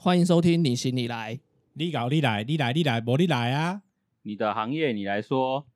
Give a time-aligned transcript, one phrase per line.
[0.00, 1.40] 欢迎收听你行你来。
[1.72, 3.82] 你搞你来，你来你来，不你来啊！
[4.22, 5.66] 你的行业你来说。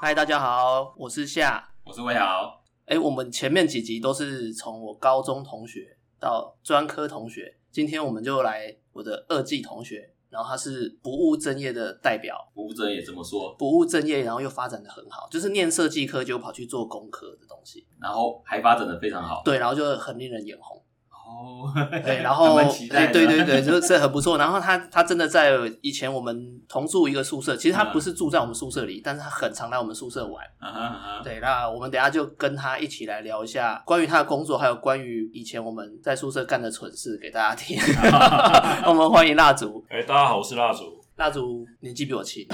[0.00, 1.74] 嗨，大家好，我是夏。
[1.84, 13.54] 我是魏豪，哎，我们前面几集都是从我高中同学到专科同学，今天我们就来我的二技同学，然后他是不务正业的代表，不务正业怎么说？
[13.58, 19.42] 不务正业，然后又发展的很好，就是念设计科就跑去做工科的东西，然后还发展的非常好。
[19.44, 20.82] 对，然后就很令人眼红。
[21.32, 21.72] 哦，
[22.04, 24.36] 对，然后对对对，就是很不错。
[24.36, 30.44] 然后他他真的在以前我们同住一个宿舍，其实他不是住在我们宿舍里，但是他很常来我们宿舍玩。
[30.58, 37.78] 啊啊，对，那我们等一下就跟他一起来聊一下关于他的工作，还有关于以前我们在宿舍干的蠢事给大家听。
[38.86, 42.46] 我们欢迎蜡烛，哎、大家好，我是蜡烛，蜡烛年纪比我轻，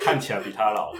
[0.00, 0.92] 看起来比他老。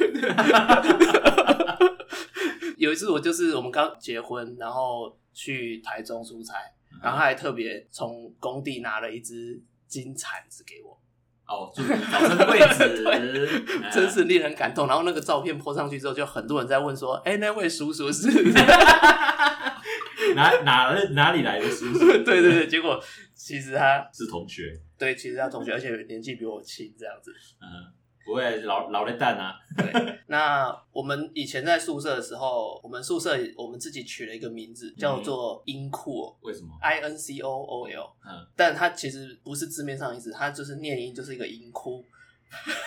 [2.76, 6.54] 有一次我就是我们刚结婚，然后去台中出差，
[7.00, 11.00] 然后他还特别从工地拿了一只金铲子给我。
[11.46, 13.20] 哦，祝你早生贵子，哎
[13.94, 14.88] 真是令人感动。
[14.88, 18.28] 然后那个照片 po 上去之后，就很多人在问说：“哎、那位叔叔是？
[20.34, 21.98] ”哪哪哪里来的叔叔？
[22.24, 23.00] 对对对，结果
[23.34, 27.32] 其实他是同学，对，其实他同学，而且年纪比我轻，这样子。
[27.62, 27.92] 嗯，
[28.24, 42.04] 不会老老的蛋啊，对，那我们以前在宿舍的时候，我们宿舍我们自己取了一个名字，叫做音库、为什么？i N C O O L，嗯，但它其实不是字面上的意思，它就是念音就是一个音窟。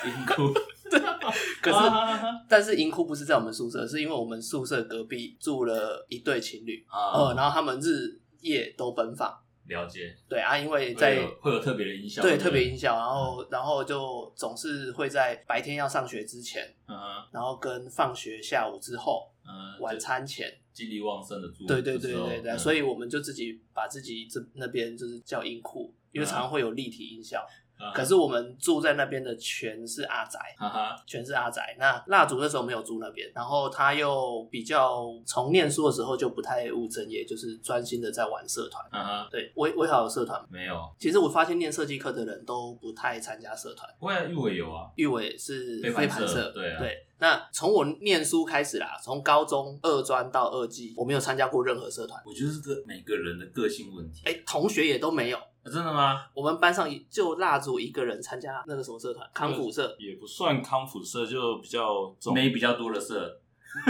[0.06, 0.52] 音哭，
[1.62, 9.32] 可是，啊但是银库不是在我们宿舍，是因为我们宿舍隔壁住了一对情侣，呃，啊，然后他们日夜都奔放。
[9.72, 16.96] 了解，对啊，因为会在有会有特别的音效，对特别音效，然后然后就总是会在白天要上学之前，嗯
[17.32, 27.48] 然后跟放学下午之后，嗯，晚餐前，精力旺盛的住，对对对对对，所以以我们就自己把自己这那边就是叫音库，因为常常会有立体音效。
[27.94, 31.76] 可是我们住在那边的全是阿宅，哈哈，全是阿宅。
[31.80, 38.84] 那蜡烛那时候没有住那边，然后他又比较从念书的时候就不太务正业，就是专心的在玩社团。
[38.92, 40.40] 哈哈，对，我我也好有社团。
[40.50, 47.08] 没有，其实我发现念设计课的人都不太参加社团，不会啊，玉伟有啊，玉伟是飞飞盘盘社对啊对。
[47.20, 52.20] 那从我念书开始啦，从高中二专到二技，我没有参加过任何社团。
[52.26, 55.38] 我觉得是个每个人的个性问题，哎、同学也都没有。
[55.64, 56.26] 啊真的吗？
[56.34, 59.96] 我们班上就蜡烛一个人参加那个什么社团，康复社。
[60.00, 62.34] 也不算康复社，就比较重。
[62.34, 63.40] 没比较多的社，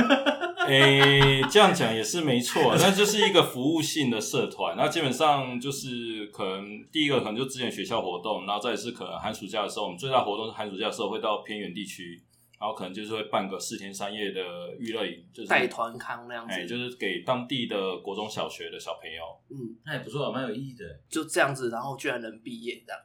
[0.67, 4.75] 诶、这样讲也是没错，那就是一个服务性的社团。
[4.75, 12.21] 那基本上就是可能第一个可能就之前学校活动，然后再是可能寒暑假的时候，我们最大活动是寒暑假的时候会到偏远地区，
[12.61, 14.39] 然后可能就是会办个四天三夜的
[14.77, 19.23] 娱乐营，就是带团康那样子，哎、就是给当地的国中小学的小朋友。
[19.49, 20.85] 嗯，那也不错啊，蛮有意义的。
[21.09, 23.01] 就这样子，然后居然能毕业这样。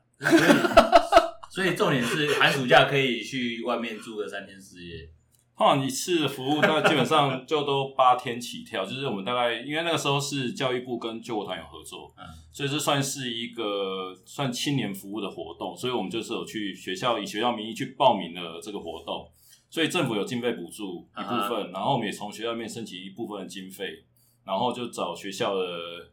[1.50, 5.08] 所以重点是寒暑假可以去外面住个三天四夜。
[5.56, 19.26] 通 常一次服务，那基本上就都八天起跳，就是我们大概因为那个时候是教育部跟救国团有合作，嗯所以这算是一个算青年服务的活动，所以我们就是有去学校以学校名义去报名了这个活动，
[19.76, 24.06] 所以政府有经费补助一部分，然后我们也从学校里面申请一部分的经费，
[24.42, 26.10] 然后就找学校的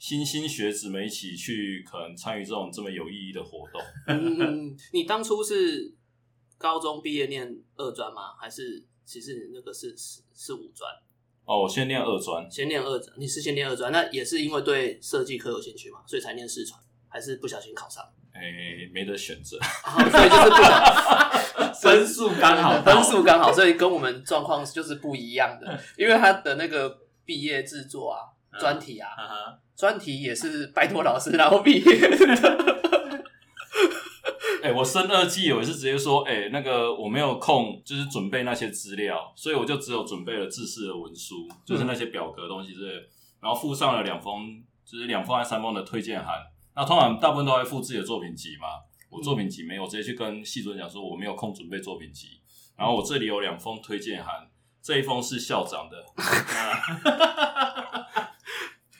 [0.00, 3.80] 新兴学子们一起去可能参与这种这么有意义的活动。
[4.08, 5.94] 嗯，你当初是
[6.56, 8.34] 高中毕业念二专吗？
[8.36, 10.92] 还是其实你那个是是是五专？
[11.44, 18.04] 哦，我先念二专，先念二专，你是先念二专，那也是因为对设计科有兴趣嘛，所以才念四传，还是不小心考上？
[18.40, 19.56] 诶、没得选择。
[19.58, 25.78] 哦所以就是不小 分数刚好到分数刚好，所以跟我们状况就是不一样的。
[25.96, 28.20] 因为他的那个毕业制作啊、
[28.52, 29.08] 嗯专题啊、
[29.76, 32.68] 专题也是拜托老师然后毕业的。
[34.60, 43.00] 哎、我升二季，我是直接说，哎、那个我没有空，就是准备那些资料，所以我就只有准备了制式的文书，就是那些表格的东西之类的，
[43.40, 46.34] 然后附上了两封，就是两封还是三封的推荐函。
[46.78, 48.68] 那通常大部分都会附自己的作品集嘛，
[49.10, 52.40] 我作品集没有，我直接去跟系主任讲说我没有空准备作品集，
[52.76, 54.48] 然后我这里有两封推荐函，
[54.80, 55.96] 这一封是校长的，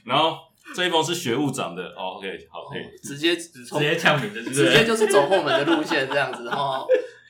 [0.05, 0.39] 然后
[0.75, 1.85] 这一封是学务长的。
[1.91, 2.83] 哦，OK，好，可以。
[3.01, 6.85] 直接直直接呛名的，直接就是走后门的路线这样子，然后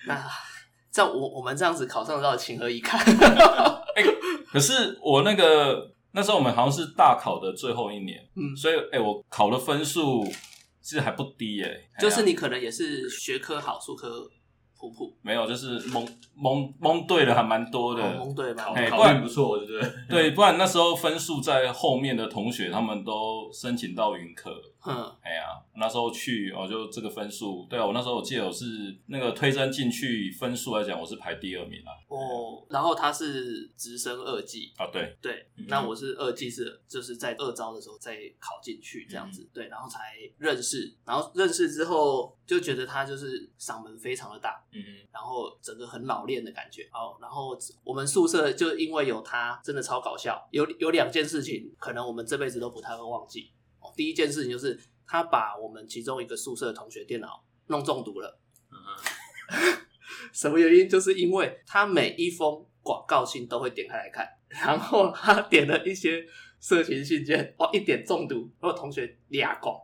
[0.07, 0.19] 那
[0.91, 2.99] 这样我我们这样子考上到情何以堪？
[4.51, 10.25] 可是我那个那时候我们好像是大考的最后一年，嗯，所以哎、我考的分数
[10.81, 11.71] 其实还不低哎、
[12.01, 14.29] 就是你可能也是学科好，数科
[14.79, 18.03] 普普，没有，就是蒙蒙蒙对了还蛮多的。
[18.03, 18.75] 哦蒙对吧考？
[18.75, 19.93] 嘿考运不错，对不对？
[20.09, 24.53] 对，不然那时候分数在后面的同学，他们都申请到云科。
[24.87, 31.91] 嗯，哎呀，那时候去哦，就这个分数，对啊，我那时候我记得我是那个推甄进去分数来讲，我是排第二名啊。
[32.09, 40.01] 哦，然后他是直升二技，啊，对，对，嗯那我是二技是就是在二招的时候再考进去这样子，嗯对，然后才
[40.39, 44.79] 认识，然后认识之后就觉得他就是嗓门非常的大，嗯
[45.13, 46.85] 然后整个很老练的感觉。
[46.93, 50.49] 哦，然后我们宿舍就因为有他，真的超搞笑。
[50.53, 53.51] 有有两件事情，可能我们这辈子都不太会忘记。
[53.89, 58.41] 哦，第一件事情就是他把我们其中一个宿舍的同学电脑弄中毒了。
[58.71, 58.77] 嗯
[60.33, 60.89] 什么原因？
[60.89, 66.23] 就是因为他每一封广告信都会点开来看，然后他点了一些
[66.61, 69.81] 色情信件，哦，一点中毒，然后同学俩拱，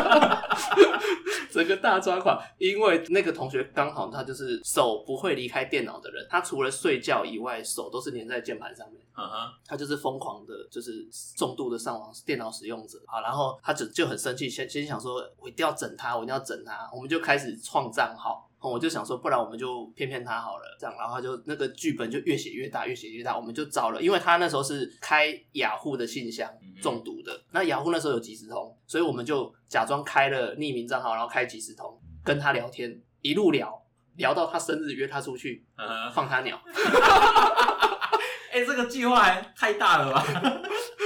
[1.50, 2.40] 整个大抓狂。
[2.58, 9.02] 因为那个同学刚好他就是手不会离开电脑的人，他除了睡觉以外，手都是粘在键盘上面。
[9.14, 11.06] 嗯哼，他就是疯狂的，就是
[11.36, 18.48] 重度的上网电脑使用者啊，然后他就就很生气，先先想说，我一定要整他，我一定要整他，我们就开始创账号。
[18.62, 23.36] 哦我就想说，不然我们就骗骗他好了，这样，然后他就那个剧本就越写越大，越写越大。
[23.36, 33.82] 我们就找了，因为他那时候是开雅虎的信箱嗯中毒的，那雅虎那时候有即时通，所以我们就假装开了匿名账号，然后开即时通跟他聊天，一路聊
[34.16, 35.66] 聊到他生日约他出去
[36.14, 36.56] 放他鸟，
[38.52, 40.24] 哎，这个计划还太大了吧？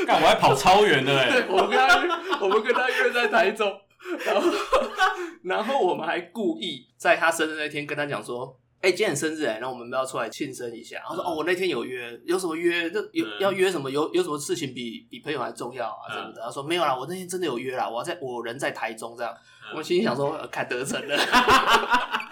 [0.06, 3.72] 干我还跑超远的哎、对，我们跟他，我们跟他约在台中，
[4.24, 4.50] 然后
[5.42, 8.58] 然后我们还故意在他生日那天跟他讲说。
[8.82, 11.02] 哎、今天很生日哎，然后我们要出来庆生一下。
[11.08, 12.88] 他说：“哦，我那天有约，有什么约？
[12.90, 13.90] 这有嗯要约什么？
[13.90, 16.06] 有有什么事情比比朋友还重要啊？
[16.10, 21.18] 嗯什么的？”他说：“没有啦，我那天真的有约啦，我在我人在台中这样。”嗯我们心里想说：“呃看得逞了。”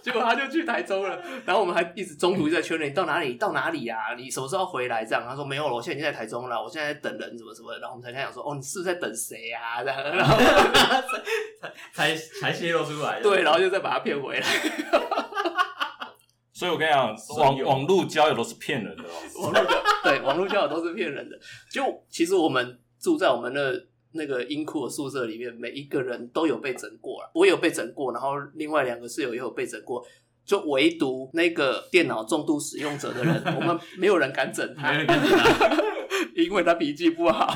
[0.00, 5.04] 结果他就去台中了，然后我们还一直中途一直在确认你到哪里，到哪里呀、你什么时候回来？
[5.04, 7.80] 这样他说没有了，我现在已经在台中了，我现在在等人，什么什么的。
[7.80, 10.36] 然后我们才跟他讲说，哦，你是不是在等谁呀、这样，然后
[11.92, 13.22] 才才才泄露出来的。
[13.22, 14.46] 对，然后就再把他骗回来。
[16.58, 19.42] 所以我跟你讲，网网络交友都是骗人的哦。
[19.42, 21.38] 网络交 对网络交友都是骗人的。
[21.70, 27.30] 就其实我们住在我们的那个英库的宿舍里面，每一个人都有被整过了。
[27.32, 30.04] 我有被整过，然后另外两个室友也有被整过。
[30.44, 34.92] 就唯独那个电脑重度使用者的人， 我们没有人敢整他。
[36.34, 37.46] 因为他脾气不好。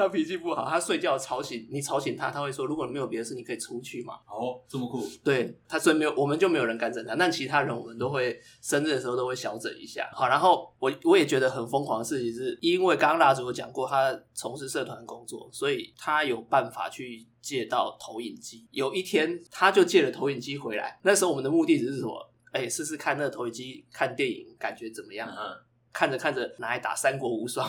[0.00, 5.06] 他脾气不好，他睡觉吵醒你，吵醒他，他会说：“如果你没有别的事，你可以出去嘛。”哦，这么酷。
[5.22, 10.08] 对他，所以没有，我们就没有人敢整他，但其他人我们都会生日的时候都会小整一下。
[10.12, 18.66] 好，然后我我也觉得很疯狂的事情是，因为刚刚蜡烛有讲过，他从事社团工作，所以他有办法去借到投影机。
[18.70, 20.98] 有一天，他就借了投影机回来。
[21.02, 22.30] 那时候我们的目的只是什么？
[22.52, 25.28] 哎，试试看那个投影机看电影感觉怎么样？
[25.30, 27.68] 嗯看着看着拿来打《三国无双》，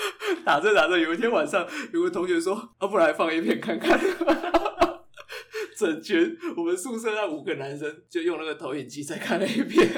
[0.44, 3.98] 打着打着，有一天晚上，有个同学说：“啊，不然来放一片看看。
[5.76, 9.88] ”整群我们宿舍那五个男生就用那个投影机在看 A 片。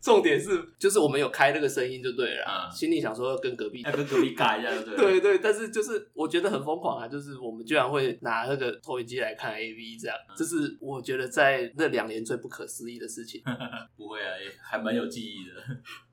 [0.00, 13.40] 重点是，就是我们有开那个声音就对了心里想说要跟隔壁要跟隔壁尬一下，对不对对，但是就是我觉得很疯狂啊，就是我们居然会拿那个投影机来看 A V，这样，这是我觉得在那两年最不可思议的事情，
[13.96, 15.52] 不会啊，也还蛮有记忆的。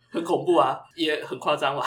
[0.10, 1.86] 很恐怖啊，也很夸张吧。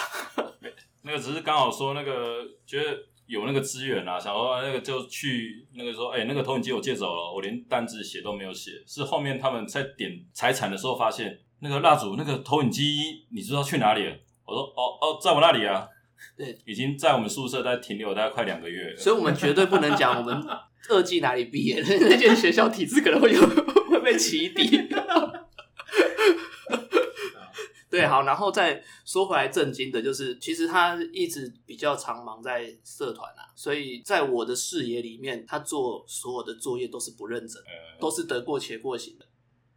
[1.02, 8.70] 那个只是刚好说那个觉得有那个资源啊，想说那个就去那个说，哎、那个投影机我借走了，我连单子写都没有写。
[8.86, 14.16] 是后面他们在点财产的时候发现，那个蜡烛那个投影机，你知道去哪里了？
[14.44, 15.88] 我说哦哦，在我那里啊。
[16.36, 18.96] 对，已经在我们宿舍在停留大概快两个月了。
[18.96, 20.40] 所以我们绝对不能讲我们
[20.88, 23.40] 二技哪里毕业，那间学校体制可能会有
[23.90, 24.88] 会被起底。
[27.92, 39.26] 对，好，然后再说回来震惊的，就是其实他一直比较常忙在社团啊，所以在我的视野里面，他做所有的作业都是不认真，呃，都是得过且过型的。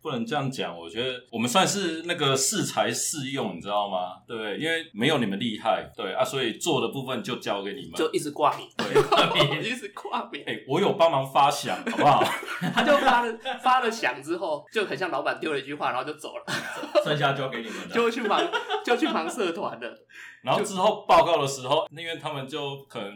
[0.05, 4.21] 不能这样讲，我觉得我们算是那个适才适用，你知道吗？
[4.27, 4.57] 对不对？
[4.59, 7.93] 因为没有你们厉害，对啊，所以做的部分就交给你们。
[7.95, 8.93] 就一直挂名，对，
[9.67, 10.43] 一直挂名。
[10.45, 12.23] 哎、我有帮忙发响，好不好？
[12.71, 16.43] 他就发了发了响之后，就很像老板丢了一句话，然后就走了，
[17.03, 17.95] 剩下交给你们的。
[17.95, 18.39] 就去忙
[18.85, 20.05] 就去忙社团了。
[20.43, 23.11] 然后之后报告的时候，因为他们就可能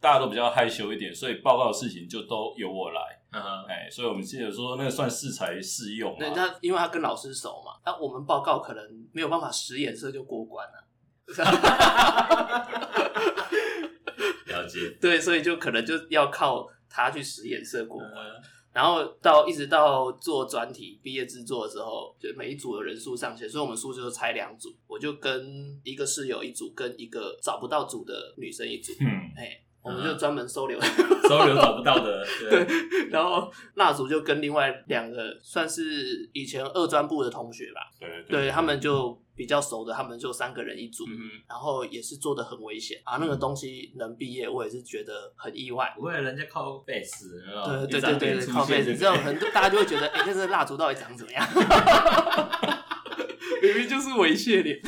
[0.00, 3.19] 大家都比较害羞一点，所以报告的事情就都由我来。
[3.32, 6.34] 嗯哎、所以我们记得说那个算适才适用那嘛。
[6.34, 8.82] 他因为他跟老师熟嘛，那我们报告可能
[9.12, 10.86] 没有办法使眼色就过关了。
[14.46, 14.90] 了解。
[15.00, 18.00] 对，所以就可能就要靠他去实验色过。
[18.00, 18.40] 呃
[18.72, 25.44] 然后到一直到做专题毕业制作的时候，就每一组的人数上限，所以我们宿舍就拆两组，我就跟
[25.82, 29.06] 一个室友一组，跟一个找不到组的女生一组，嗯，
[29.36, 30.78] 哎、我们就专门收留。
[31.30, 32.66] 收留找不到的， 对，
[33.08, 45.94] 然后蜡烛就跟另外两个算是以前二专部的同学吧，对对他们就比较熟的，他们就三个人一组，嗯然后也是做的很危险啊，那个东西能毕业，我也是觉得很意外。
[45.96, 46.82] 不会人家靠
[47.46, 51.46] 没有对对对对靠背子现就这种很大家就会觉得，哎、这是蜡烛到底长怎么样？
[53.62, 54.80] 明明就是猥亵脸。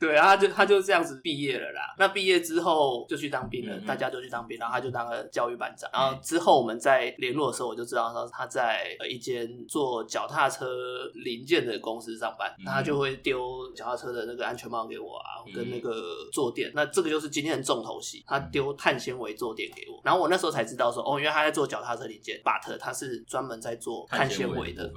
[0.00, 1.94] 对啊，他就他就这样子毕业了啦。
[1.98, 5.88] 那毕业之后就去当兵了，嗯嗯大家就去当兵，然后他就当了教育班长。
[5.92, 10.66] 然后之后我们在联络的时候，我就知道说他在呃一间做脚踏车
[11.14, 15.92] 零件的公司上班，他就会丢脚踏车的那个安全帽给我啊，嗯跟那个
[16.32, 16.70] 坐垫。
[16.74, 20.00] 那这个就是今天的重头戏，他丢碳纤维坐垫给我。
[20.04, 24.90] 然后我那时候才知道说，哦，原来他在做脚踏车零件，but 他是专门在做碳纤维的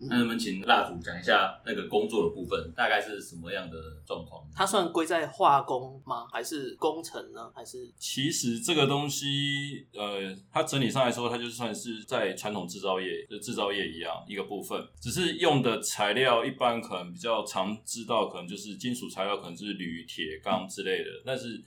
[0.00, 3.76] 那能不能请蜡烛讲一下那个工作的部分，大概是什么样的
[4.06, 4.46] 状况？
[4.54, 6.26] 它算归在化工吗？
[6.32, 7.50] 还是工程呢？
[7.54, 21.10] 还是其实这个东西，呃，它整体上来说，它就算是在传统制造业，就制造业一样一个部分，只是用的材料一般可能比较常知道，可能就是金属材料，可能是铝、铁、钢之类的。
[21.24, 21.64] 但是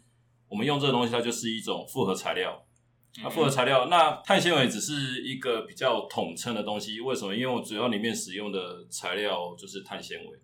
[0.47, 2.63] 我们用这个东西，它就是一种复合材料。
[3.21, 7.01] 那复合材料，那碳纤维只是一个比较统称的东西。
[7.01, 7.35] 为什么？
[7.35, 10.39] 因为我主要里面使用的材料就是碳纤维。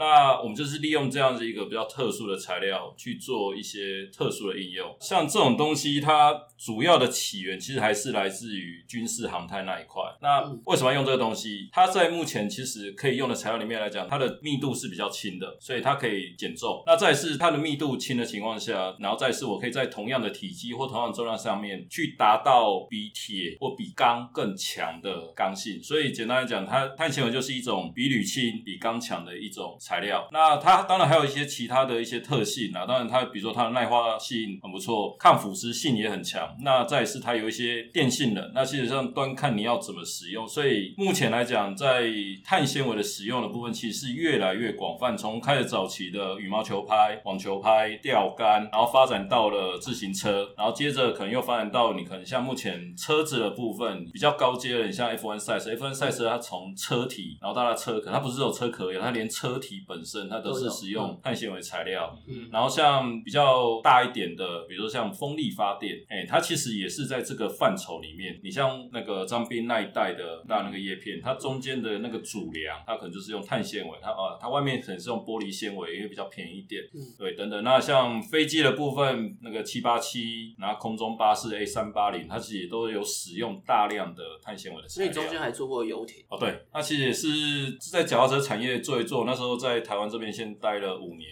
[0.00, 10.02] 那我们就是利用这样子一个比较特殊的材料去做一些特殊的应用，像这种东西，它主要的起源其实还是来自于军事航太那一块。
[10.22, 11.68] 那为什么要用这个东西？
[11.70, 16.82] 它在目前其实可以用的材料里面来讲，它的密度是比较轻的，所以它可以减重。
[16.86, 25.82] 那再是它的密度轻的情况下，然后再是我可以在同样的体积或同样的重量上面去达到比铁或比钢更强的刚性。
[25.82, 30.28] 所以简单来讲，它碳纤维就是一种比铝轻、比钢强的一种材料。
[30.30, 36.48] 那它当然还有一些其他的一些特性啊，当然它比如说它的耐化性很不错，抗腐蚀性也很强。
[36.62, 40.46] 那再是它有一些电性能，那基本上端看你要怎么使用。
[40.46, 42.08] 所以目前来讲，在
[42.44, 45.16] 碳纤维的使用的部分，其实是越来越广泛。
[45.16, 62.16] 从开始早期的羽毛球拍、网球拍、钓竿，然后发展到了自行车，然后接着可能又发展到你可能像目前车子的部分比较高阶的，你像 F1 赛车，F1 赛车它从车体，然后到它车壳，它不是只有车壳而已，它连车体本身它都是使用碳纤维材料。
[62.26, 68.38] 嗯然后像比较大一点的，比如说像风力发电，哎、它其实也是在这个范畴里面。
[68.42, 76.82] 你像那个张斌那一代的那那个叶片，它中间的那个主梁，它可能就是用碳纤维，它啊，它外面可能是用玻璃纤维，因为比较便宜一点。
[76.94, 77.62] 嗯对，等等。
[77.62, 85.12] 那像飞机的部分，那个七八七，然后空中巴士 A 三八零，它其实也都有使用大量的碳纤维的材料。
[85.12, 89.24] 所以中间还做过游艇，哦，对，那其实也是在脚踏车产业做一做。
[89.24, 91.30] 那时候在台湾这边先待了五年，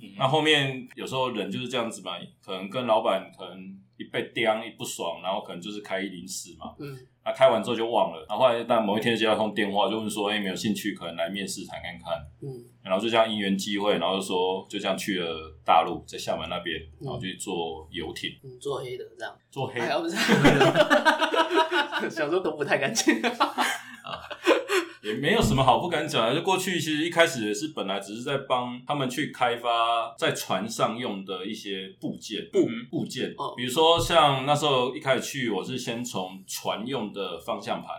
[0.00, 2.12] 嗯那后面有时候人就是这样子嘛，
[2.42, 3.58] 可能跟老板可能
[3.98, 8.24] 一被刁一不爽，然后可能就是开一零四嘛，嗯，那开完之后就忘了。
[8.28, 12.12] 然后后来但某一天接到通电话，就问说，哎、有没有兴趣可能来面试谈看看？
[12.42, 20.16] 嗯，然后就这样因缘机会，然后就说就这样去了大陆，在厦门那边，嗯然后去做游艇，嗯，做黑的这样，做黑哎呀，不是，
[22.10, 23.14] 想说都不太干净，
[25.04, 26.34] 也没有什么好不敢讲的。
[26.34, 32.88] 就过去其实一开始也是本来只是在帮他们去开发在船上用的一些部件部嗯。
[32.90, 33.34] 部件。
[33.36, 37.90] 哦，比如说像那时候一开始去，我是先从船用的方向盘，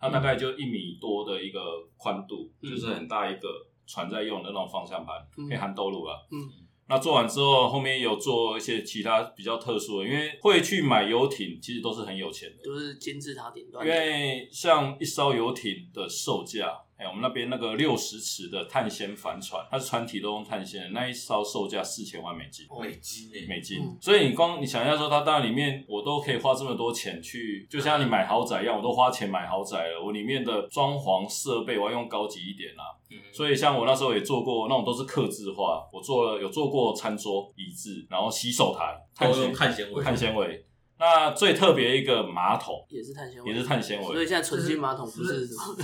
[0.00, 1.60] 它大概就一米多的一个
[1.96, 2.70] 宽度，嗯。
[2.70, 3.48] 就是很大一个
[3.86, 5.46] 船在用的那种方向盘，嗯。
[5.48, 6.16] 可以含兜路啊。
[6.32, 6.38] 嗯
[6.88, 12.56] 那做完之后，后面有做一些其他比较特殊的，因为会去买游艇，其实都是很有钱的。
[12.62, 22.66] 都是金字塔顶端因，为像一艘游艇的售价，哎、我们那边那个六十尺的碳纤帆船，它是船体都用碳纤的，那一艘售价四千万美金。
[22.70, 40.65] 哦美金诶，美金，嗯所以你光你想一下说，它当然里面我都可以花这么多钱去，就像你买豪宅一样，我都花钱买豪宅了，我里面的装潢设备我要用高级一点啦、嗯所以像我那时候也做过那种都是刻字化，我做了有做过餐桌、椅子，然后洗手台，都用碳纤维，碳纤维。
[40.98, 45.76] 那最特别一个马桶也是碳纤维，也是碳纤维，所以现在纯金马桶不是什么，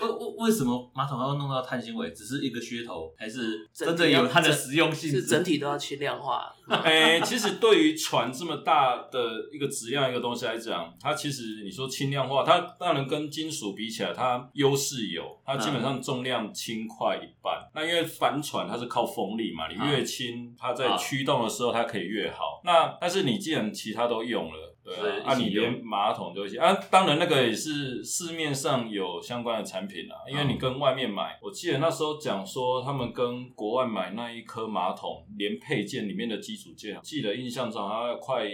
[0.00, 2.10] 为为为什么马桶要弄到碳纤维？
[2.10, 5.10] 只是一个噱头，还是真的有它的实用性？
[5.10, 17.68] 是整体都要轻量化，哎、其实对于船这么大的一个质量一个东西来讲，它其实你说轻量化，它当然跟金属比起来，它优势有，它基本上重量轻快一半。
[17.74, 22.60] 那因为帆船它是靠风力嘛，你越轻，它在驱动的时候它可以越好。
[22.64, 38.44] 那但是你既然其他都用了，对啊，啊，你连马桶都一起啊，当然那个也是市面上有相关的产品啊，因为你跟外面买，我记得那时候讲说他们跟国外买那一颗马桶，连配件里面的基础件，记得印象中好像要快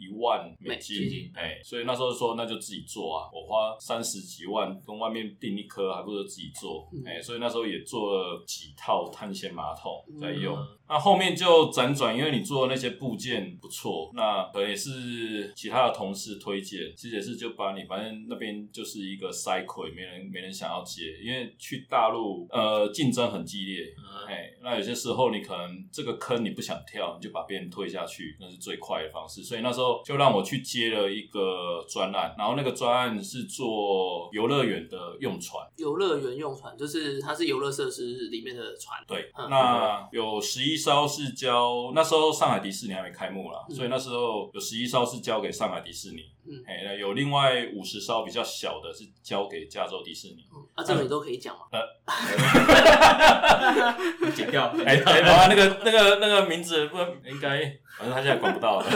[0.00, 7.04] 一万美美金金，哎，所以那时候说那就自己做啊，我花三十几万跟外面订一颗，还不如自己做，嗯。
[7.06, 10.56] 哎，所以那时候也做了几套碳纤马桶在用。
[10.56, 29.42] 嗯那后面就辗转，因为你做的那些部件不错，那可能也是其他的同事推荐，其实也是就把你，反正那边就是一个塞亏，没人没人想要接，因为去大陆呃竞争很激烈，嗯哎，那有些时候你可能这个坑你不想跳，你就把别人推下去，那是最快的方式。
[29.42, 35.66] 所以那时候就让我去接了一个专案，然后那个专案是做游乐园的用船。
[35.76, 50.44] 游乐园用船就是它是游乐设施里面的船，对，嗯那有十一艘是交那时候上海迪士尼还没开幕啦，嗯所以那时候有十一艘是交给上海迪士尼，嗯哎、那有另外五十艘比较小的是交给加州迪士尼。
[50.52, 51.60] 嗯啊，这个你都可以讲嘛。
[54.34, 57.60] 剪掉，哎、哎，好啊，那个那个那个名字不应该，
[57.96, 58.86] 反正他现在管不到了。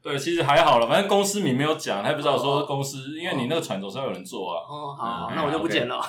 [0.00, 4.62] 对，其实还好了，反正公司名没有讲，他也不知道说公司，因为你那个船总是要有人做啊。
[4.66, 6.00] 哦，好，嗯那我就不剪了。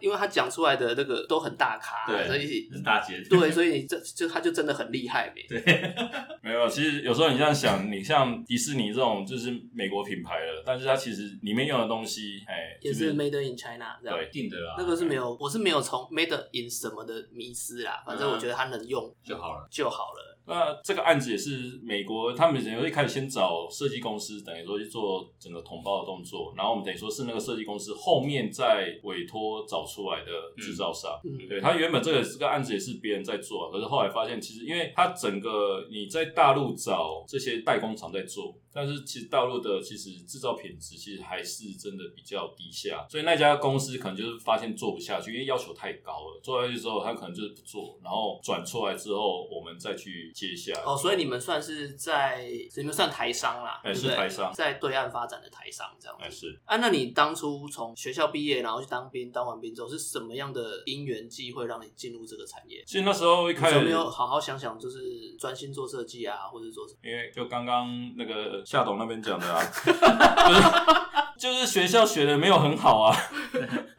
[0.00, 5.44] 因为他讲出来的那个都很大咖，对所以是大姐，对，所以你这就他就真的很厉害呗。
[5.48, 5.60] 对
[6.42, 14.16] 没有，其实有时候你这样想，你像迪士尼这种就是美国品牌的，但是它其实里面用的东西，哎，也是 Made in China 这样。
[14.16, 19.68] 对定的啦，那个是没有，我是没有从 Made in 什么的迷失啦，反正我觉得它能用就好了。
[19.70, 20.38] 就好了。
[20.46, 31.20] 那这个案子也是美国，他们等于一开始先找设计公司，等于说去做整个统包的动作，然后我们等于说是那个设计公司后面再委托找出来的制造商。
[31.24, 50.82] 嗯，对他原本这个这个案子也是别人在做，可是后来发现，其实因为他整个你在大陆找这些代工厂在做，但是其实大陆的其实制造品质其实还是真的比较低下，所以那家公司可能就是发现做不下去，因为要求太高了，做下去之后他可能就是不做，然后转出来之后我们再去接下来。
[50.82, 52.44] 哦，所以你们算是在
[52.76, 56.24] 你们算台商啦，哎对不对是台商在对岸发展的台商这样子。
[56.24, 56.60] 哎是。
[56.64, 62.82] 啊，那你当初从学校毕业，然后去当兵，当完兵之后是什么样的因缘际会让你进入这个产业？
[62.86, 64.98] 其实那时候一开始有没有好好想想，就是
[65.38, 67.00] 专心做设计啊，或者做什么？
[67.02, 69.62] 因为就刚刚那个夏董那边讲的啊，
[71.38, 73.16] 就是就是学校学的没有很好啊，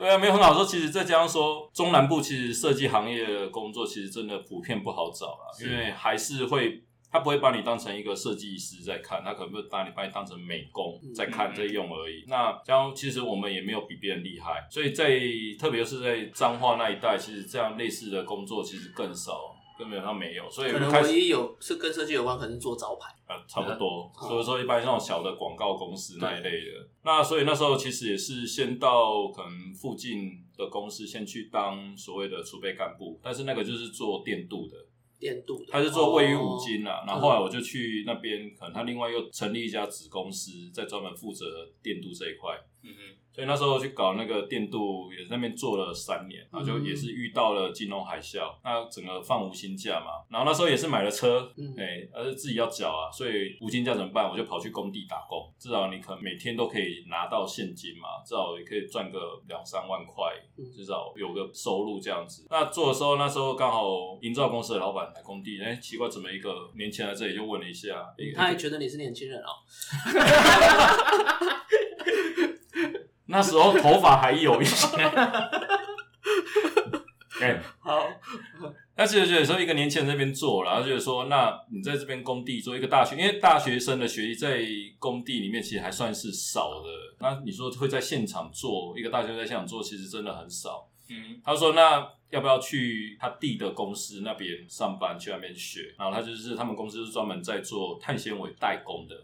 [0.02, 0.66] 对啊，没有很好说。
[0.66, 6.84] 其实再加上说，中南部其实设计行业的工作其实真的普遍不好找啦，因为还是会。
[7.14, 12.24] 他不会把你当成一个设计师在看，他可能会把你把你当成美工在看嗯在用而已。
[12.26, 15.20] 那这样其实我们也没有比别人厉害，所以在
[15.60, 19.51] 特别是在彰化那一带，其实这样类似的工作其实更少，
[19.82, 20.48] 根本上没有。
[20.52, 23.10] 所以可能唯一有是跟设计有关，可能是做招牌。
[23.28, 34.76] 呃，差不多，嗯所以说一般那种小的广告公司那一类的，那所以那时候其实也是先到可能附近的公司先去当所谓的储备干部，但是那个就是做电镀的，
[35.17, 41.46] 电镀的，他是做位于五哦金啦，然后后来我就去那边，可能他另外又成立一家子公司，在专门负责
[41.82, 43.00] 电镀这一块，嗯哼，
[43.34, 54.30] 所以那时候去搞那个电镀，也在那边做了三年，然后就嗯也是遇到了金融海啸，那整个放无薪假嘛，然后那时候也是买了车，嗯哎、而且自己要缴啊，所以无薪假怎么办？
[54.30, 60.26] 我就跑去工地打工，至少你可能每天都可以拿到现金嘛，至少也可以赚个两三万块
[60.58, 62.46] 嗯，至少有个收入这样子。
[62.50, 69.50] 那做的时候，那时候刚好营造公司的老板来工地，哎、奇怪，怎么一个年轻人在这里就问了一下，哎他还觉得你是年轻人哦。
[73.32, 74.88] 那时候头发还有一些。
[77.41, 78.08] 哎，好，
[78.96, 84.63] 但是有时候一个年轻人在那边做，然后就是说，那你在这边工地做一个大学，因为大学生的学历在
[85.00, 86.89] 工地里面其实还算是少的。
[87.20, 90.88] 那你说会在现场做一个大学生在现场做，其实真的很少。
[91.10, 95.96] 嗯，他说：“那要不要去他弟的公司那边上班，去那边学？
[95.98, 99.15] 然后他就是他们公司是专门在做碳纤维代工的。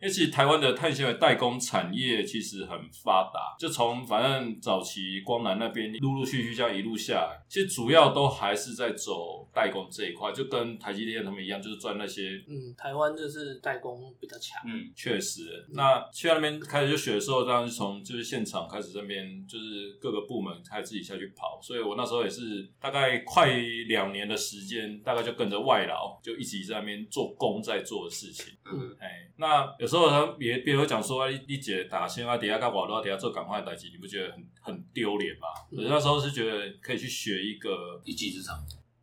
[0.00, 14.62] 因为其实台湾的碳纤维代工产业其实很发达，就从反正早期光南那边陆陆续续这样一路下来，其实主要都还是在走代工这一块，就跟台积电他们一样，就是赚那些嗯，台湾就是代工比较强。
[14.64, 23.50] 嗯，确实，那去那边开始就学的时候，当然是从就是现场开始这边就是各个部门开始自己下去跑，所以我那时候也是大概快
[23.88, 28.54] 两年的时间，大概就跟着外劳，就一起在那边做工在做的事情。
[28.64, 35.48] 嗯，哎，那有时候他别别人会讲说，啊你你姐打先啊，底下干瓦多，底下做赶快代志，你不觉得很很丢脸吗？
[35.74, 38.56] 可是那时候是觉得可以去学一个一技之长，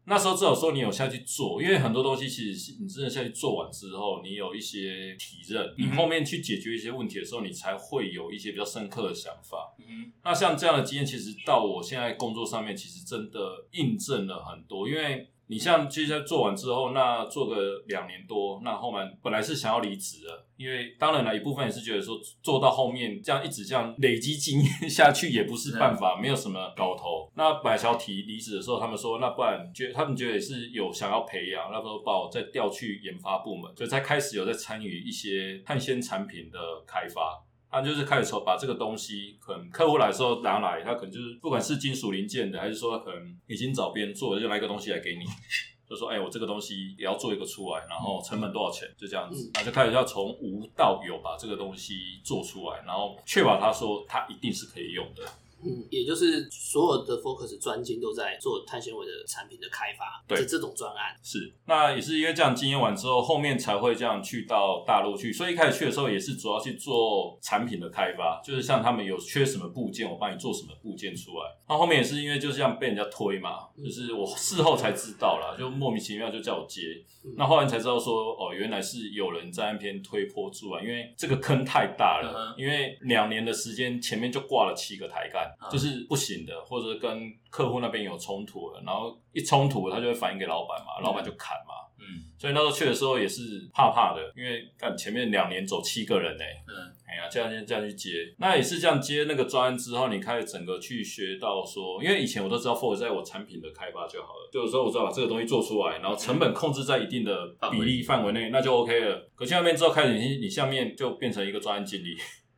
[0.08, 9.76] 那时候至少说你有下去做，因为很多东西其实是你真的下去做完之后，你有一些体认，你后面去解决一些问题的时候，你才会有一些比较深刻的想法。
[9.80, 13.40] 嗯那像这样的经验，其实到我现在工作上面，其实真的
[13.72, 14.88] 印证了很多。
[14.88, 17.56] 因为你像其实做完之后，那做个
[17.88, 27.32] 两年多，那后面本来是想要离职的，因为当然了一部分也是觉得说做到后面这样一直这样累积经验下去也不是办法，没有什么搞头。
[27.36, 37.45] 那本来想要提离职的时候，他们说那不然觉他们觉得也是有想要培养，那时候把我再调去研发部门，所以才开始有在参与一些碳纤产品的开发。
[37.76, 45.26] 他就是开始说把这个东西，可能客户来的时候拿来，他可能就是不管是金属零件的，还是说他可能已经找别人做了，就拿一个东西来给你，
[45.90, 55.24] 就说哎、我这个东西也要做一个出来，然后成本多少钱，就这样子嗯，那、就开始要从无到有把这个东西做出来，然后确保他说他一定是可以用的。
[55.64, 61.16] 嗯，也就是所有的 Focus 专精都在做碳纤维的产品的开发，对是这种专案。
[61.24, 65.32] 是，那也是因为这样经验完之后，后面才会这样去到大陆去。
[65.34, 71.56] 所以一开始去的时候，也是主要去做产品的开发，就是像他们有缺什么部件，我帮你做什么部件出来。
[71.68, 76.82] 那后面也是因为就是这样被人家推嘛，就是我事后才知道啦，就莫名其妙就叫我接。
[77.24, 82.32] 嗯那后来才知道说，哦，原来是有人在那边推波助澜，因为这个坑太大了。
[82.36, 91.74] 嗯因为两年的时间，前面就挂了七个台干，嗯就是不行的，或者跟客户那边有冲突了，然后一冲突，他就会反映给老板嘛，老板就砍嘛。
[91.98, 96.76] 嗯所以那时候去的时候也是怕怕的，因为干前面两年走七个人呢、嗯
[97.08, 107.34] 哎呀，这样这样去接，那也是这样接那个专案之后，你开始整个去学到说，因为以前我都知道 focus 在我产品的开发就好了，就是说我知道把这个东西做出来，然后成本控制在一定的
[107.72, 109.28] 比例范围内，那就 OK 了。
[109.34, 112.16] 可去那边之后，开始你你下面就变成一个专案经理，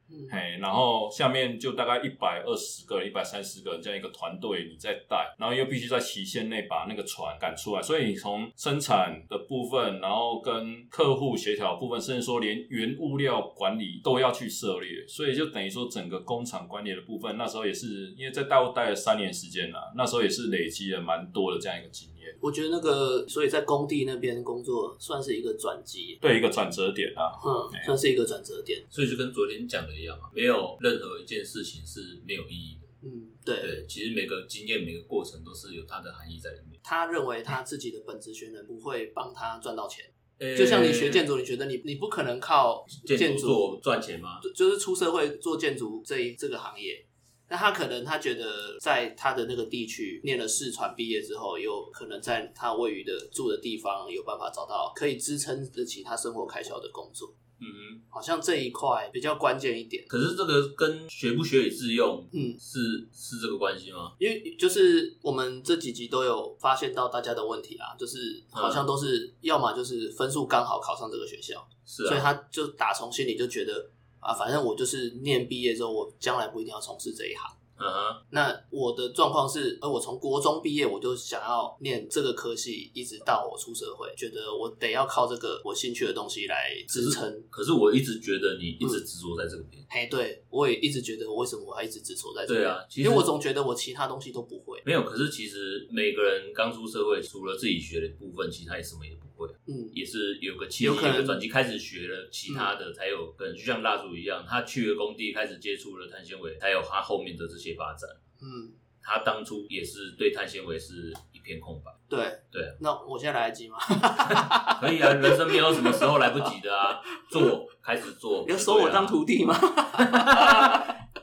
[0.09, 0.27] 嗯。
[0.31, 27.31] 嘿，然后下面就大概一百二十个人、一百三十个这样一个团队你在带，然后又必须在期限内把那个船赶出来，所以你从生产的部分，然后跟客户协调部分，甚至说连原物料管理都要去涉猎，所以就等于说整个工厂管理的部分，那时候也是因为在大陆待了三年时间啦，那时候也是累积了蛮多的这样一个经验，我觉得那个，所以在工地那边工作算是一个转机，对一个转折点啊。
[27.45, 28.85] 嗯，算是一个转折点。
[28.89, 32.87] 所以就跟昨天讲的一样啊，没有任何一件事情是没有意义的。
[33.03, 36.79] 嗯，对，对，其实每个经验、每个过程都是有它的含义在里面。
[36.83, 40.05] 他认为他自己的本职学能不会帮他赚到钱，
[40.39, 44.39] 呃就像你学建筑，你觉得你你不可能靠建建筑赚钱吗？
[44.41, 47.05] 就就是出社会做建筑这一这个行业，
[47.49, 60.03] 那他可能他觉得在他的那个地区念了四传毕业之后，有可能在他位于的住的地方有办法找到可以支撑得起他生活开销的工作，嗯，好像这一块比较关键一点。
[60.07, 64.11] 可是这个跟学不学以致用，嗯，是是这个关系吗？
[64.19, 77.55] 因为就是我们这几集都有发现到大家的问题啊，就是好像都是要么就是分数刚好考上这个学校，是啊，所以他就打从心里就觉得啊，反正我就是念毕业之后，我将来不一定要从事这一行。
[77.79, 87.39] 嗯哼，那我的状况是，呃，我从国中毕业我就想要念这个科系，一直到我出社会，觉得我得要靠这个我兴趣的东西来支撑。
[87.51, 89.85] 可是我一直觉得你一直执着在这个边。
[89.87, 92.61] 嘿，对我也一直觉得，为什么我还一直执着在这里？
[92.61, 94.81] 对啊其实因为我总觉得我其他东西都不会。
[94.83, 101.15] 没有，可是其实每个人刚出社会，除了自己学的部分，其他也什么也不会，嗯，也是有个契机、有可能。
[101.15, 108.09] 有个转机，开始学了其他的，才有可能就像蜡烛一样，他去了工地，开始接触了碳纤维，才有他后面的这些发展。
[108.41, 111.91] 嗯，他当初也是对碳纤维是一片空白。
[112.09, 112.19] 对
[112.51, 113.77] 对啊，那我现在来得及吗？
[114.79, 119.53] 可以啊，人生没有什么时候来不及的啊，做开始做， 你要收我当徒弟吗？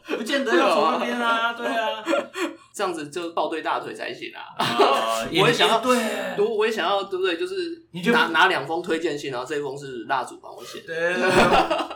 [0.07, 2.05] 不见得要从那边啊，对啊，
[2.75, 4.53] 这样子就抱对大腿才行啊！
[4.59, 4.67] 啊
[5.41, 5.97] 我也想要对，
[6.39, 7.37] 我我也想要，对不对？
[7.39, 7.55] 就是
[7.93, 10.81] 你就拿拿两封推荐信，然后这一封是蜡烛帮我写。
[10.81, 11.15] 对，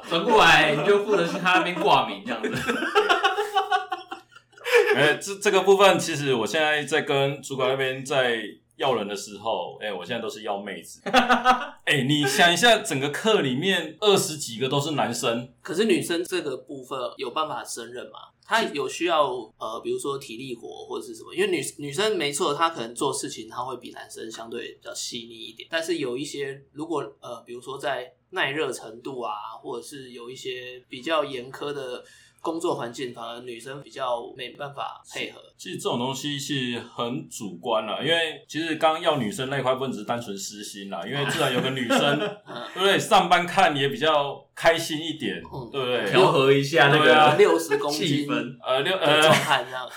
[0.09, 2.51] 转过来你就负责去他那边挂名这样子。
[4.95, 8.43] 哎、这这个部分，其实我现在在跟主管那边在
[8.77, 11.01] 要人的时候，哎、我现在都是要妹子。
[11.85, 18.19] 哎、你想一下，整个课里面二十几个都是男生，可是女生这个部分有办法胜任吗？
[18.45, 21.35] 她有需要呃，比如说体力活或者是什么？
[21.35, 32.03] 因为女女生没错，她可能做事情她会比男生相对比较细腻一点，但是有一些如果呃，比如说在耐热程度啊，或者是有一些比较严苛的
[32.41, 35.41] 工作环境，反而女生比较没办法配合。
[35.57, 42.99] 其实这种东西是很主观啦，因为其实刚刚要女生那一块不只是单纯私心啦，因为至少有个女生， 嗯，对不对？
[42.99, 46.11] 上班看也比较开心一点，嗯对不对？
[46.11, 49.91] 调和一下那个六十公气斤氛，呃六呃壮呃，汉这样，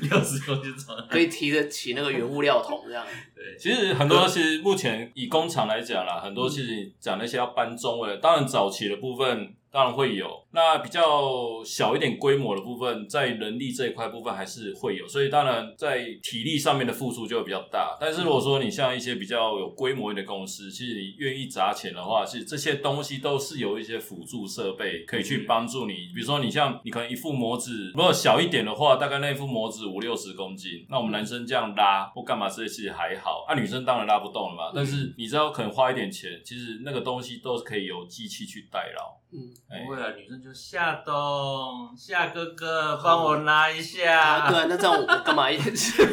[0.00, 0.96] 六十公斤重。
[1.10, 3.04] 可以提得起那个原物料桶这样。
[3.42, 17.96] 对对，其实很多，其实目前以工厂来讲啦，很多其实讲那些要搬中位，当然早期的部分当然会有，那比较小一点规模的部分，在人力这一块部分还是会有，所以当然在体力上面的付出就会比较大。
[17.98, 25.94] 但是如果说你像一些比较有规模的公司，其实你愿意砸钱的话，其实这些东西都是有一些辅助设备可以去帮助你。
[26.14, 34.72] 比如说你像你可能一副模子，如果小一点的话，大概那副模子五六十公斤，那我们男生这样拉或干嘛这些其实还好，啊女生当然拉不动了嘛。
[34.74, 39.21] 但是你知道可能花一点钱，其实那个东西都是可以由机器去代劳。
[39.34, 41.14] 嗯，哎不会啊，女生就夏冬
[41.96, 46.06] 夏哥哥帮我拉一下，啊，对啊，那这样我我干嘛也是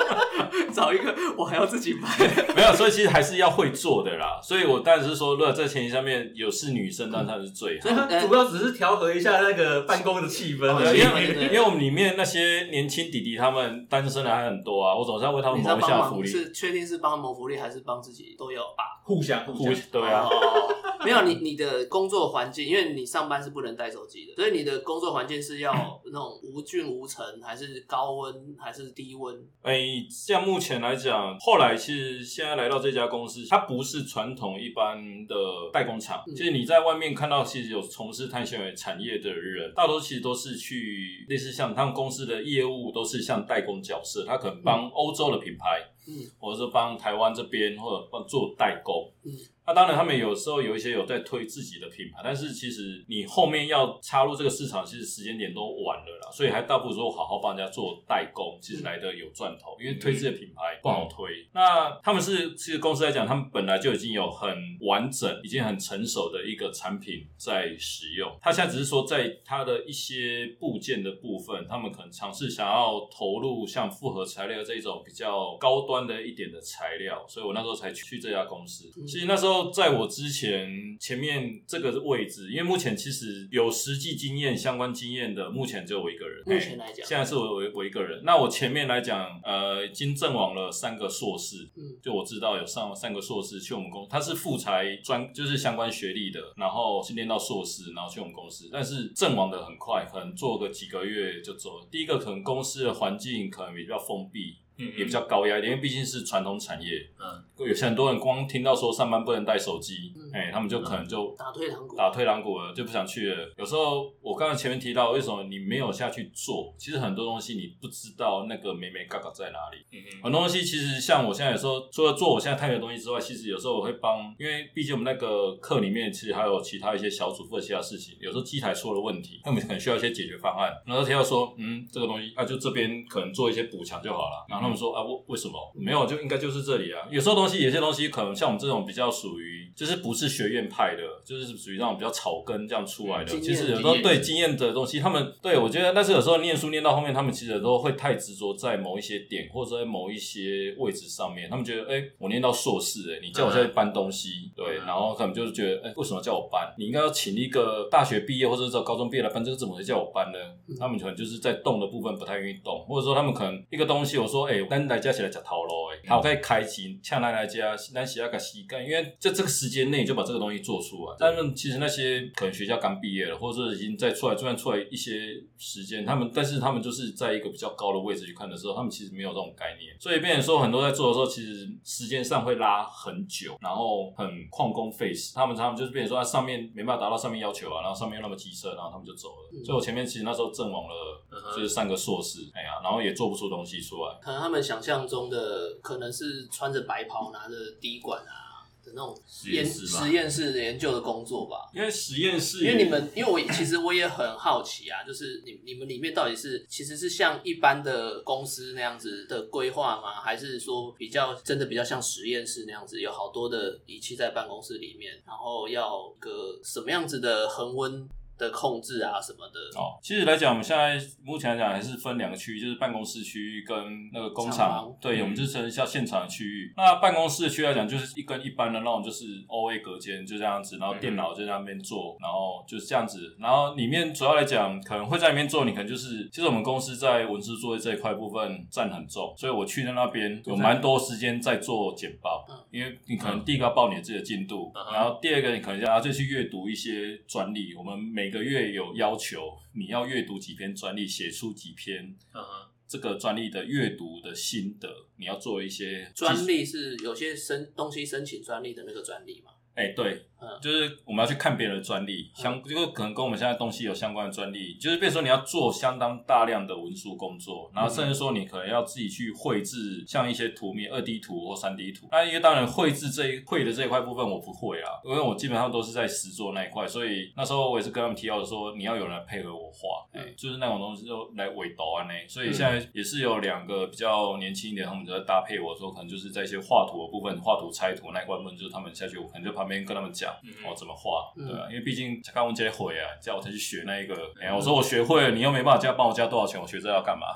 [0.74, 2.08] 找一个我还要自己买？
[2.54, 4.38] 没有，所以其实还是要会做的啦。
[4.42, 7.94] 所以我当然是说，如果在前提上面有是女生，当然是最好所以。
[7.96, 11.00] 他主要只是调和一下那个办公的气氛哦而已。
[11.00, 16.28] 因为 因为我们里面那些年轻弟弟，他们单身的还很多啊，我总是要为他们谋一下福利。
[16.28, 19.00] 是确定是帮他谋福利，还是帮自己都要吧？
[19.04, 20.68] 互相互相，对啊，哦，
[21.04, 25.72] 没有你你的工作环境，因为你上班是不能带手机的，所以你的工作环境是要
[26.06, 29.36] 那种无菌无尘，还是高温，还是低温？
[29.62, 35.34] 哎，像目前来讲，后来其实现在来到这家公司，它不是传统一般的
[35.72, 36.22] 代工厂。
[36.26, 45.97] 嗯其实你在外面看到，其实有从事碳纤维产业的人，大多其实都是去类似像他们公司的业务，都是像代工角色，他可能帮欧洲的品牌，嗯
[46.38, 49.12] 或者是帮台湾这边，或者帮做代工。
[49.24, 49.32] 嗯。
[49.68, 61.46] 那当然，他们有时候有一些有在推自己的品牌，但是其实你后面要插入这个市场，其实时间点都晚了啦，所以还倒不如说好好帮人家做代工，其实来的有赚头，因为推自己的品牌不好推。
[61.52, 64.48] 那他们是其实公司来讲，他们本来就已经有很
[64.80, 78.90] 完整、已经很成熟的一个产品在使用，他现在只是说在它的一些部件的部分，他们可能尝试想要投入像复合材料这种比较高端的一点的材料，所以我那时候才去这家公司。
[78.96, 86.42] 嗯其实那时候在我之前前面这个位置，因为目前其实有实际经验、相关经验的，目前只有我一个人。
[86.46, 88.22] 目前来讲现在是我我我一个人。
[88.24, 101.88] 那我前面来讲，呃，已经阵亡了三个硕士，嗯就我知道有上三个硕士去我们公，他是副材专，就是相关学历的，然后是念到硕士，然后去我们公司，但是阵亡的很快，可能做个几个月就走了。
[101.90, 106.88] 第一个可能公司的环境可能比较封闭，嗯也比较高压一点，因为毕竟是传统产业，
[107.18, 113.52] 嗯，有些很多人光听到说上班不能带手机，嗯哎、他们就可能就打退堂鼓，打退堂鼓了，就不想去了。
[113.56, 116.74] 有时候我刚刚前面提到，为什么你没有下去做？
[116.78, 119.78] 其实很多东西你不知道那个美美嘎嘎在哪里。
[119.92, 128.16] 嗯嗯很多东西其实像我现在有时候除了做我现在探的东西之外，其实有时候我会帮，因为毕竟我们那个课里面其实还有其他一些小组负责其他事情。
[128.20, 134.46] 有时候机台出了问题，那我们可能需要一些解决方案，然后提到说，嗯，这个东西啊，就这边可能做一些补强就好了。
[134.48, 136.04] 然后他们说啊，为为什么没有？
[136.04, 137.00] 就应该就是这里啊。
[137.10, 143.40] 有时候东西，有些东西可能像我们这种比较属于，就是不是学院派的，就是属于那种比较草根这样出来的。
[143.40, 151.48] 其实有时候对经验的东西，他们对我觉得，但是有时候念书念到后面，他们其实都会太执着在某一些点，或者在某一些位置上面。
[151.48, 156.74] 他们觉得，哎、我念到硕士、哎，你叫我再搬东西，对，嗯然后可能就是觉得，哎、为什么叫我搬？
[156.76, 160.38] 你应该要请一个大学毕业或者是高中毕业来搬，这个怎么会叫我搬呢？
[160.78, 171.16] 他们可能就是在动的部分不太愿意动，或者说他们可能一个东西，我说，哎、咱来家起来讲头路，哎，好，可以开机，呛咱来家，咱写那个膝盖，因为在这个时间内就把这个东西做出来。
[171.18, 185.34] 但是其实那些可能学校刚毕业了，或者是已经在出来，就算出来一些时间，他们但是他们就是在一个比较高的位置去看的时候，他们其实没有这种概念，所以变成说很多在做的时候，其实时间上会拉很久，然后很旷工费时。
[185.34, 189.50] 他们他们就是变成说，他上面没办法达到上面要求啊，然后上面又那么机车，然后他们就走了。
[189.52, 194.18] 嗯所以我前面其实那时候阵亡了，就是三个硕士，哎呀，然后也做不出东西出来。
[194.48, 201.68] 他们想象中的可能是穿着白袍拿着滴管啊的那种实研验室实验室的研究的工作吧。
[201.74, 210.14] 因为实验室，因为你们，因为我其实我也很好奇啊，就是你你们里面到底是其实是像一般的公司那样子的规划吗？
[210.14, 218.08] 还是说比较真的比较像实验室那样子，有好多的仪器在办公室里面，然后要个什么样子的恒温
[218.38, 219.58] 的控制啊什么的？
[219.78, 223.76] 哦，其实来讲，我们现在目前来讲还是分两个区域，就是办公室区域跟
[224.12, 224.94] 那个工厂。
[225.00, 226.72] 对，嗯我们就是称叫现场的区域。
[226.76, 233.36] 那办公室的区域来讲，就是一跟一般的那种，就是 O A 隔间就这样子，然后电脑就在那边做，然后就是这样子。
[233.38, 259.52] 然后里面主要来讲，可能会在里面做，你可能就是，其实我们公司在文字作业这一块部分占很重，所以我去到那边有蛮多时间在做简报嗯，因为你可能第一个要报你自己的进度，嗯然后第二个你可能要就去阅读一些专利，我们每个月有要求你要阅读几篇专利，写出几篇嗯哼这个专利的阅读的心得，你要做一些专利是有些申东西申请专利的那个专利嘛？
[259.74, 272.08] 哎、对，嗯就是我们要去看别人的专利，相这个可能跟我们现在东西有相关的专利，就是比如说你要做相当大量的文书工作，然后甚至说你可能要自己去绘制像一些图面、二 D 图或三 D 图。
[272.10, 290.27] 那因为当然绘制这一绘的这一块部分我不会啊，因为我基本上都是在实做那一块，所以那时候我也是跟他们提到的说，你要有人来配合我画，哎、就是那种东西就来围导啊那，所以现在也是有两个比较年轻一点，他们就在搭配我说，可能就是在一些画图的部分、画图、拆图那一块部分，就是他们下去，我可能就旁边跟他们讲。
[290.64, 291.32] 哦，怎么画？
[291.36, 294.14] 嗯对啊，因为毕竟刚我接回啊，叫我才去学那一个。
[294.40, 297.26] 哎、我说我学会了，你又没办法加帮我加多少钱，我学这要干嘛？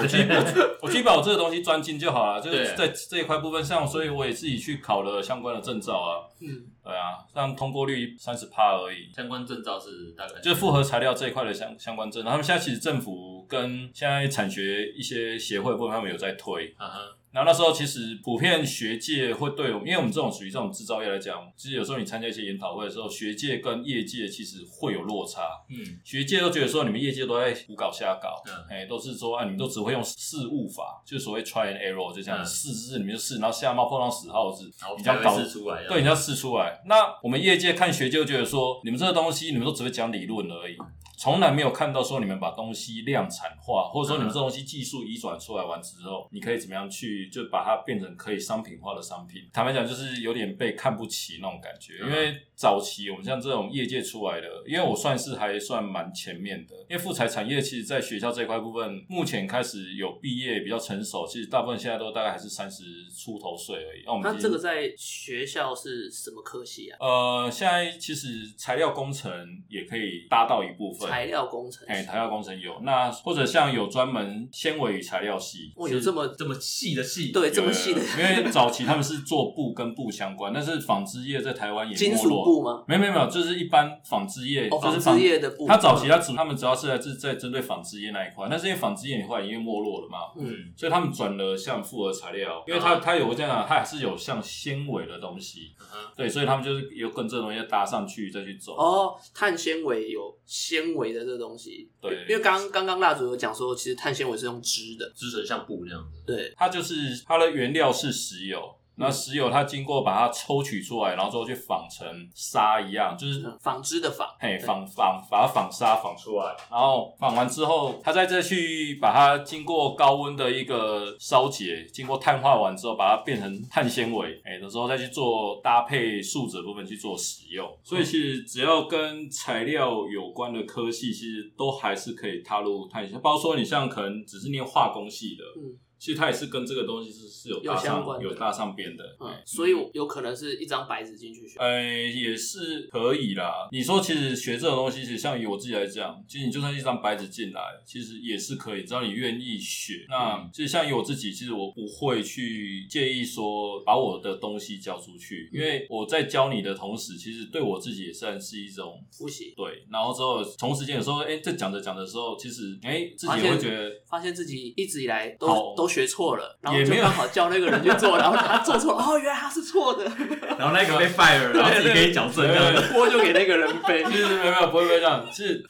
[0.00, 6.26] 我去我我去把我这个东西专精就好了，就是在这一块部分上，所以我也自己去考了相关的证照啊。
[6.40, 9.12] 嗯，对啊，像通过率三十趴而已。
[9.14, 16.98] 相关证照是大概就是复合材料这一块的相相关证，他们现在其实政府跟现在产学一些协会部分，他们有在推，啊哈，
[17.34, 25.42] 然后那时候其实普遍学界会对我们，因为我们这种属于这种制造业来讲，其实有时候你参加一些研讨会的时候，学界跟业界其实会有落差。
[25.68, 36.80] 嗯学界都觉得说你们业界都在胡搞瞎搞，嗯哎、都是说啊你们都只会用试误法，就所谓 try and error，就这样试试试你们就试，然后下猫碰到死耗子，你这样搞出来，对，你要试出来。
[36.86, 40.76] 那我们业界看学界就觉得说，你们这个东西，你们都只会讲理论而已，
[41.16, 49.42] 从来没有看到说你们把东西量产化，或者说你们这东西技术移转出来完之后，你可以怎么样去就把它变成可以商品化的商品。
[49.52, 51.98] 坦白讲，就是有点被看不起那种感觉。
[51.98, 64.02] 因为早期我们像这种业界出来的，因为我算是还算蛮前面的，因为复材产业其实在学校这一块部分，目前开始有毕业比较成熟，其实大部分现在都大概还是三十出头岁而已。
[64.06, 66.96] 那我们那这个在学校是什么科系啊？
[67.00, 69.32] 呃，现在其实材料工程
[69.68, 71.08] 也可以搭到一部分。
[71.08, 72.06] 材料工程哎，系。
[72.06, 82.84] 材料工程有，那或者像有专门纤维与材料系，哦，有这么这么细的系，对这么细的因为早期他们是做布跟布相关，但是纺织业在台湾也没落布吗？
[82.86, 85.66] 没有没有没有，就是一般纺织业，哦，就是纺织业的布。
[85.66, 98.74] 它早期它主他们主要是在是在针对纺织业那一块，但是因为纺织业你后来因为没落了嘛，嗯所以他们转了像复合材料，因为它啊它有这样啊，它还是有像纤维的东西，嗯对，所以他们就是有跟这个东西搭上去再去走。
[98.76, 101.90] 哦，碳纤维有纤维的这个东西。
[102.00, 105.10] 对因为刚刚刚蜡烛有讲说，其实碳纤维是用织的。
[105.14, 106.94] 织成像布那样子，对，它就是
[107.26, 108.60] 它的原料是石油，
[108.96, 114.28] 那石油它经过把它抽取出来，然后之后去纺成纱一样，就是嗯纺织的纺。
[114.38, 127.66] 嘿纺纺把它纺纱纺出来，然后纺完之后，它再再去把它经过高温的一个烧结，经过碳化完之后，把它变成碳纤维，哎的时候再去做搭配树脂的部分去做使用。
[127.82, 135.72] 所以其实只要跟材料有关的科系，其实都还是可以踏入碳纤，包括说你像可能只是念化工系的，嗯
[136.04, 139.02] 其实它也是跟这个东西是是有相关有搭上边的，
[139.46, 141.58] 所以有可能是一张白纸进去学。
[141.58, 143.66] 呃，也是可以啦。
[143.72, 150.04] 你说，其实学这种东西，其实像以我自己来讲，其实你就算一张白纸进来，其实也是可以，只要你愿意学。
[150.10, 159.86] 那嗯其实像以我自己，其实我不会去介意说把我的东西交出去，因为我在教你的同时，其实对我自己也算是一种复习，对。
[159.90, 163.90] 然后之后同时间有时候，哎，在讲着讲着的时候，其实哎自己也会觉得。
[164.06, 170.04] 发现自己一直以来都好都学错了，然后也没有就刚好叫那个人去做， 然后他做错了， 哦，原来他是错的，
[170.58, 174.02] 然后那个被 fire，然后自己可以矫正这样，锅就给那个人背。
[174.04, 175.64] 其实没有没有不会不会这样，是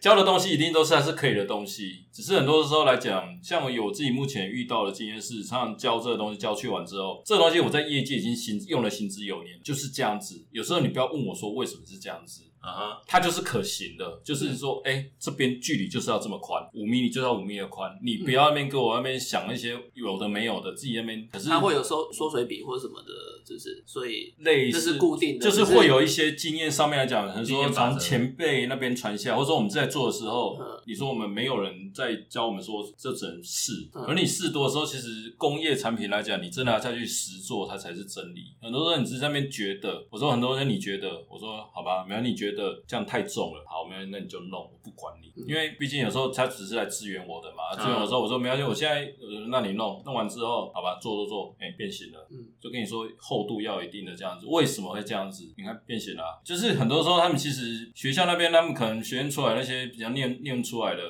[0.00, 10.44] 教的东西一定都是还是可以的东西，只是很多时候来讲，像我有自己目前遇到的经验是，常常教这个东西教去完之后，这个东西我在业界已经行用了行之有年，就是这样子。
[10.50, 12.42] 有时候你不要问我说为什么是这样子。
[12.62, 23.12] 啊哈，它就是可行的，就是说，哎、这边距离就是要这么宽，五米就是要五米的宽，你不要那边给我那边想那些有的没有的，自己那边可是他会有缩缩水比或者什么的，
[23.44, 38.52] 就是所以这类似是固定的，就是会有一些经验上面来讲，可能说从前辈那边传下，或者说我们在做的时候嗯，你说我们没有人在教我们说这只能试，嗯而你试多的时候，其实工业产品来讲，你真的要再去实做，它才是真理。
[38.60, 42.51] 很多时候你只是在那边觉得，我说很多人你觉得，我说好吧，没有你觉得
[42.86, 45.44] 这样太重了，好，没有那你就弄，我不管你，嗯。
[45.48, 52.48] 因为毕竟有时候他只是来支援我的嘛，嗯支援我的时候我说没关系，我现在呃那你弄，弄完之后，好吧，做做做，哎、变形了，嗯。
[52.60, 55.52] 就跟你说厚度要一定的这样子，为什么会这样子？
[55.56, 61.02] 你看变形了啊、就是很多时候他们其实学校那边他们可能学院出来那些比较念念出来的。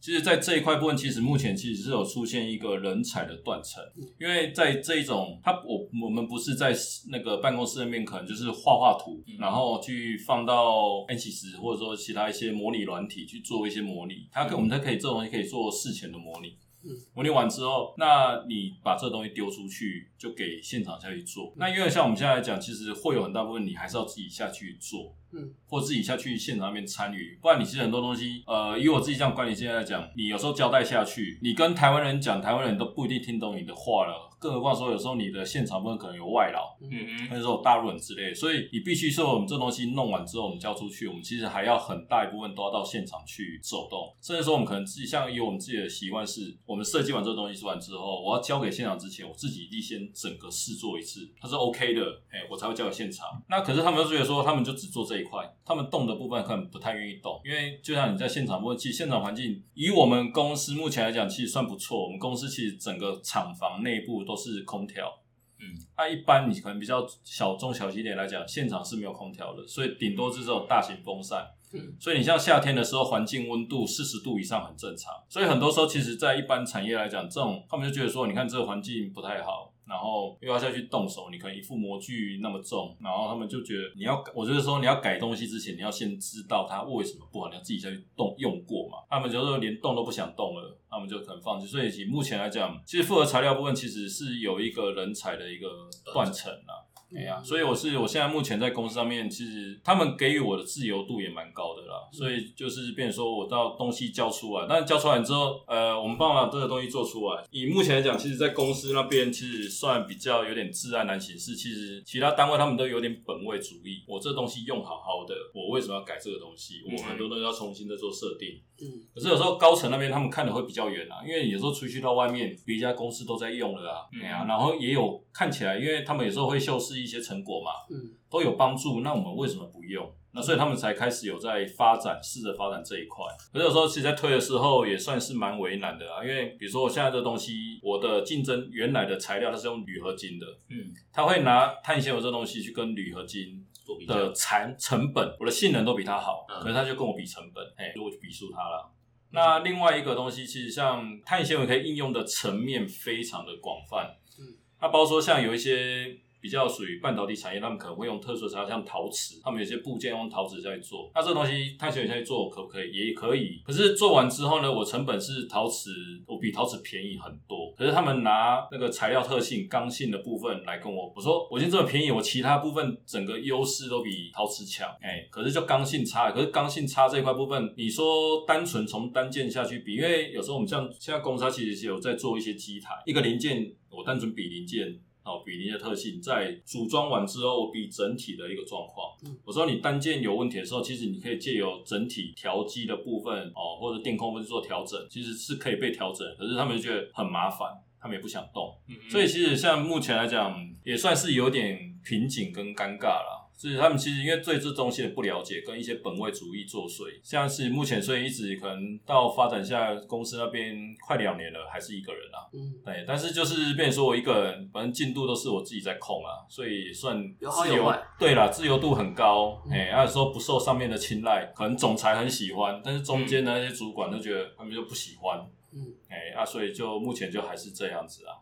[0.00, 3.82] 其实，在这一块部分，其实目前其实是有出现一个人才的断层，
[4.20, 6.72] 因为在这一种，他我我们不是在
[7.10, 16.94] 那个办公室那边，可能就是画画图，然后去放到 N 七十或者说其他一些模拟软体去做一些模拟，它可我们才可以这种东西可以做事前的模拟，嗯。
[17.12, 21.52] 模拟完之后，那你把这东西丢出去，就给现场下去做。
[21.56, 25.12] 那因为像我们现在来讲，其实会有很大部分你还是要自己下去做。
[25.32, 36.88] 嗯，或自己下去现场那边参与，不然你其实很多东西，呃，以我自己这样观点现在来讲，你有时候交代下去，你跟台湾人讲，台湾人都不一定听懂你的话了，更何况说有时候你的现场部分可能有外劳，嗯。
[36.90, 52.00] 嗯或者说有大陆人之类，所以你必须说我们这东西弄完之后，我们交出去，我们其实还要很大一部分都要到现场去走动，甚至说我们可能自己像以我们自己的习惯是，我们设计完这个东西做完之后，我要交给现场之前，我自己一定先整个试做一次，它是 OK 的，
[52.30, 53.26] 哎、我才会交给现场。
[53.50, 62.04] 那可是他们就觉得说，他们就只做这一块，他们动的部分可能不太愿意动，因为就像你在现场问，其实现场环境以我们公司目前来讲，其实算不错。
[62.04, 65.12] 我们公司其实整个厂房内部都是空调，
[65.58, 65.66] 嗯，
[65.96, 71.46] 那、一般你可能比较小中小型一点来讲，现场是没有空调的，所以顶多是这种大型风扇。
[71.70, 75.12] 嗯，所以你像夏天的时候，环境温度四十度以上很正常。
[75.28, 88.98] 所以很多时候，其实，在一般产业来讲，这种他们就觉得说，你看这个环境不太好，然后又要下去动手，你可能一副模具那么重，然后他们就觉得你要，我就是说你要改东西之前，你要先知道它为什么不好，你要自己下去动用过嘛。
[89.08, 91.66] 他们就说连动都不想动了，他们就可能放弃。
[91.66, 95.66] 所以其目前来讲，其实复合材料部分其实是有一个人才的一个
[96.12, 96.84] 断层啦。
[97.16, 102.08] 哎呀、所以我是我现在目前在公司上面，其实他们给予我的自由度也蛮高的啦。
[102.12, 107.42] 所以就是变成说我到东西交出来，但交出来之后，呃，我们帮我把这个东西做出来。
[107.50, 111.56] 以目前来讲，其实，在公司那边其实算比较有点自然难行事。
[111.56, 116.82] 其实其他单位他们都有点本位主义，我这东西用好好的，我为什么要改这个东西？
[116.84, 118.60] 我很多东西要重新再做设定。
[118.80, 130.12] 嗯可是有时候高层那边他们看的会比较远啊，因为有时候出去到外面，别家公司都在用了啊，嗯哎呀、然后也有看起来，因为他们有时候会秀示一些成果嘛，嗯都有帮助，那我们为什么不用？
[130.30, 133.24] 那所以他们才开始有在发展，试着发展这一块。
[133.50, 148.92] 可是有时候其实，在推的时候也算是蛮为难的啊，因为比如说我现在这东西，我的竞争原来的材料它是用铝合金的，嗯，他会拿碳纤维这东西去跟铝合金做比较的产成本，我的性能都比它好，嗯可是他就跟我比成本，哎，我就比输他了。
[149.30, 161.10] 那另外一个东西，其实像碳纤维可以应用的层面非常的广泛，嗯，那包括说像有一些比较属于半导体产业，他们可能会用特殊材料，像陶瓷，他们有些部件用陶瓷下去做。
[161.14, 162.92] 那这个东西碳纤维在做可不可以？
[162.92, 163.60] 也可以。
[163.64, 165.90] 可是做完之后呢，我成本是陶瓷，
[166.26, 167.72] 我比陶瓷便宜很多。
[167.76, 174.88] 可是他们拿那个材料特性、刚性的部分来跟我，我说我已经这么便宜，我其他部分整个优势都比陶瓷强。
[175.00, 185.00] 哎，可是就刚性差，可是刚性差这一块部分，你说单纯从单件下去比，因为有时候我们像现在公司其实是有在做一些机台，一个零件我单纯比零件。
[185.28, 189.14] 哦，比例的特性，在组装完之后，比整体的一个状况。
[189.26, 196.26] 嗯我说你单件有问题的时候，其实你可以借由整体调机的部分哦，或者电控部分做调整，其实是可以被调整。
[196.38, 197.68] 可是他们就觉得很麻烦，
[198.00, 198.74] 他们也不想动。
[198.88, 203.37] 嗯所以其实像目前来讲，也算是有点瓶颈跟尴尬啦。
[203.58, 212.46] 就是他们其实因为对这东西的不了解，跟一些本位主义作祟，像是目前所以一直可能到发展下公司那边快两年了，还是一个人啊。
[212.52, 217.92] 嗯，对，但是就是变成说我一个人，反正进度都是我自己在控啊，所以算自由。
[218.16, 225.38] 对啦，自由度很高，嗯哎、有时候不受上面的青睐，可能总裁很喜欢，但是中间的那些主管都觉得他们就不喜欢，
[225.72, 228.38] 嗯，哎、啊，所以就目前就还是这样子啊。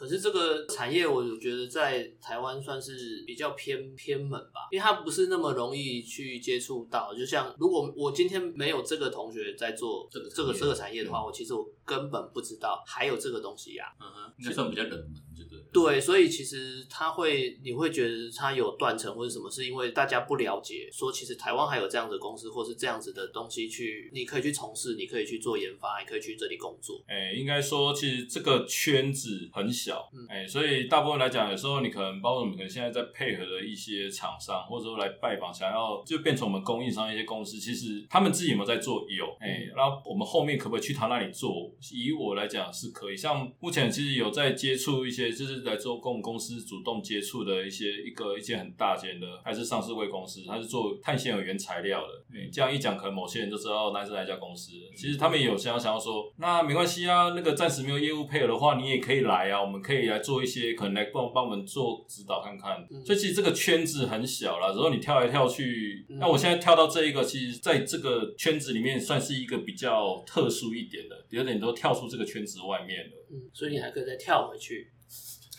[0.00, 7.12] 可是这个产业，我觉得在台湾算是比较偏偏门吧，因为它不是那么容易去接触到。
[7.14, 15.29] 就像如果我今天没有这个同学在做这个这个这个产业的话，我其实我根本不知道还有这个东西呀、嗯哼，应该算比较冷门，就
[15.72, 27.02] 对所以其实他会，你会觉得他有断层或者什么，是因为大家不了解，说其实台湾还有这样的公司或是这样子的东西去，你可以去从事，你可以去做研发，你可以去这里工作。
[27.06, 39.06] 哎、应该说，其实这个圈子很小，嗯哎、所以大部分来讲，有时候你可能包括我们可能现在在配合的一些厂商，或者说来拜访，想要就变成我们供应商一些公司，其实他们自己有没有在做？
[39.08, 41.70] 有，哎、然后我们后面可不可以去他那里做？
[41.92, 52.14] 以我来讲是可以，像目前其实有在接触一些，就是来做跟我们公司主动接触的一些一个一些很大间的，还是上市贵公司，它是做碳纤维原材料的。
[52.32, 54.72] 哎、这样一讲，可能某些人就知道那是哪一家公司。
[54.96, 62.86] 其实他们也有想要想要说，那没关系啊，那个暂时没有业务配合的话，你也可以来啊，我们可以来做一些，可能来帮帮我们做指导看看。
[62.90, 73.26] 嗯所以其实这个圈子很小了，然后你跳来跳去，嗯那我现在跳到这一个，其实在这个圈子里面算是一个比较特殊一点的，有点都跳出这个圈子外面了。
[73.32, 74.90] 嗯，所以你还可以再跳回去，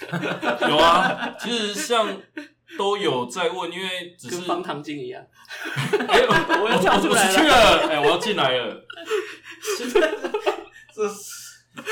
[0.69, 2.07] 有啊，其实像
[2.77, 5.23] 都有在问，因为只是跟方糖精一样。
[6.07, 8.85] 哎、我我又跳出来了我出去了，哎、我要进来了。
[10.93, 11.09] 这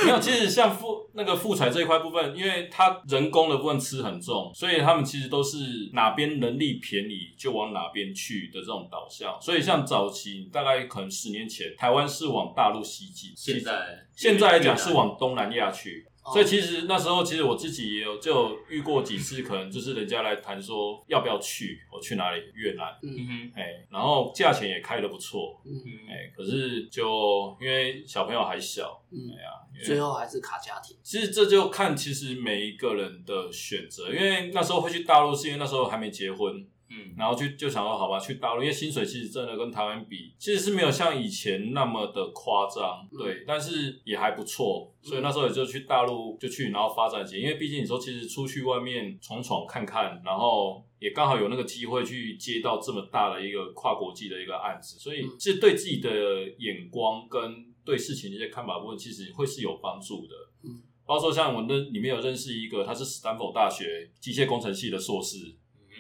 [0.06, 5.58] 没有，其实像富那个富彩这一块部分，因为它人工的部分吃很重，所以他们其实都是
[5.94, 9.40] 哪边能力便宜就往哪边去的这种导向。
[9.42, 16.06] 所以像早期大概可能十年前，台湾是往大陆西进，现在现在来讲是往东南亚去。
[16.30, 16.34] 哦。
[16.34, 23.10] 所以其实那时候，其实我自己也有就有遇过几次，可能就是人家来谈说要不要去，我去哪里越南，嗯。
[23.28, 23.52] 哼。
[23.56, 25.74] 哎，然后价钱也开的不错，嗯。
[25.74, 29.50] 哼，哎，可是就因为小朋友还小，嗯，哎呀，
[29.86, 30.96] 最后还是卡家庭。
[31.02, 50.84] 其实这就看其实每一个人的选择，因为那时候会去大陆，是因为那时候还没结婚，嗯，然后就就想说好吧，去大陆，因为薪水其实真的跟台湾比，其实是没有像以前那么的夸张，嗯对，但是也还不错，所以那时候也就去大陆就去，然后发展起来，因为毕竟你说其实出去外面闯闯看看，然后。
[51.00, 56.12] 也刚好有那个机会去接到这么大的一个跨国际的一个案子，所以嗯其实对自己的
[56.58, 60.36] 眼光跟对事情的一些看法部分，其实会是有帮助的。
[60.66, 65.56] 嗯，包括说像我那里面有认识一个，他是斯坦福大学机械工程系的硕士，嗯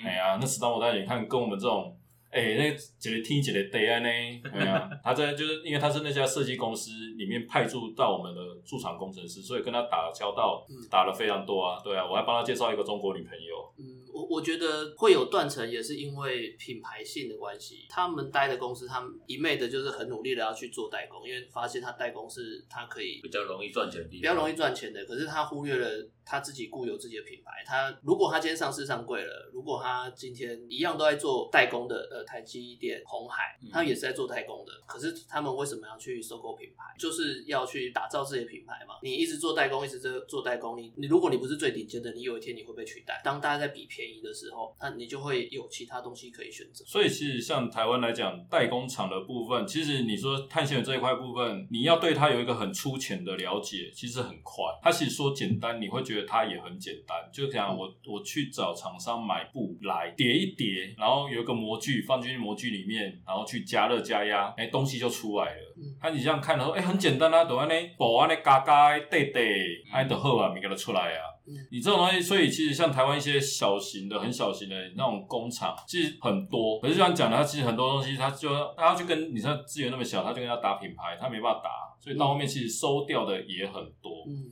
[0.05, 1.95] 哎呀，那斯坦福大学你看跟我们这种，
[2.29, 4.09] 哎、那姐姐听几个 day 啊呢，
[4.53, 17.87] 哎呀，他在就是因为他是那家设计公司里面派驻到我们的驻场工程师，所以跟他打交道嗯打了非常多啊，对啊，我还帮他介绍一个中国女朋友，嗯，我我觉得会有断层，也是因为品牌性的关系。
[17.89, 25.87] 他们待的公司，他们一昧的就是很努力的要去做代工，因为发现他代工是他可以比较容易赚钱的，比较容易赚钱的，可是他忽略了
[26.29, 27.51] 他自己固有自己的品牌。
[27.65, 36.83] 他如果他今天上市上柜了，如果他今天一样都在做代工的，呃，台积电、红海，嗯他们也是在做代工的，可是他们为什么要去收购品牌？
[36.99, 38.95] 就是要去打造自己的品牌嘛。
[39.01, 43.19] 你一直做代工，一直做做代工，你你如果你不是最顶尖的，你有一天你会被取代。
[43.23, 46.85] 当大家在比便宜的时候，那你就会有其他东西可以选择。
[46.85, 54.65] 所以其实像台湾来讲，代工厂的部分，其实你说碳纤维这一块部分，你要对它有一个很粗浅的了解，其实很快。
[54.81, 57.17] 它其实说简单，你会觉得它也很简单。
[57.31, 65.75] 就讲我我去找厂商买布来叠一叠，然后有一个模具放进去模具里面，然后去加热加压，哎，东西就出来了。
[65.77, 71.21] 嗯那、你这样看的时候，哎、很简单啊，都安尼布安尼嘎嘎的对对，安就好啊，咪给它出来啊。
[71.47, 76.79] 嗯你这种东西，所以其实像台湾一些小型的、很小型的那种工厂，其实很多。
[76.79, 84.25] 可是就像讲的，它其实很多东西，它就它要去跟你像资源那么小，它就跟它打品牌，它没办法打，所以到后面其实收掉的也很多。
[84.27, 84.45] 嗯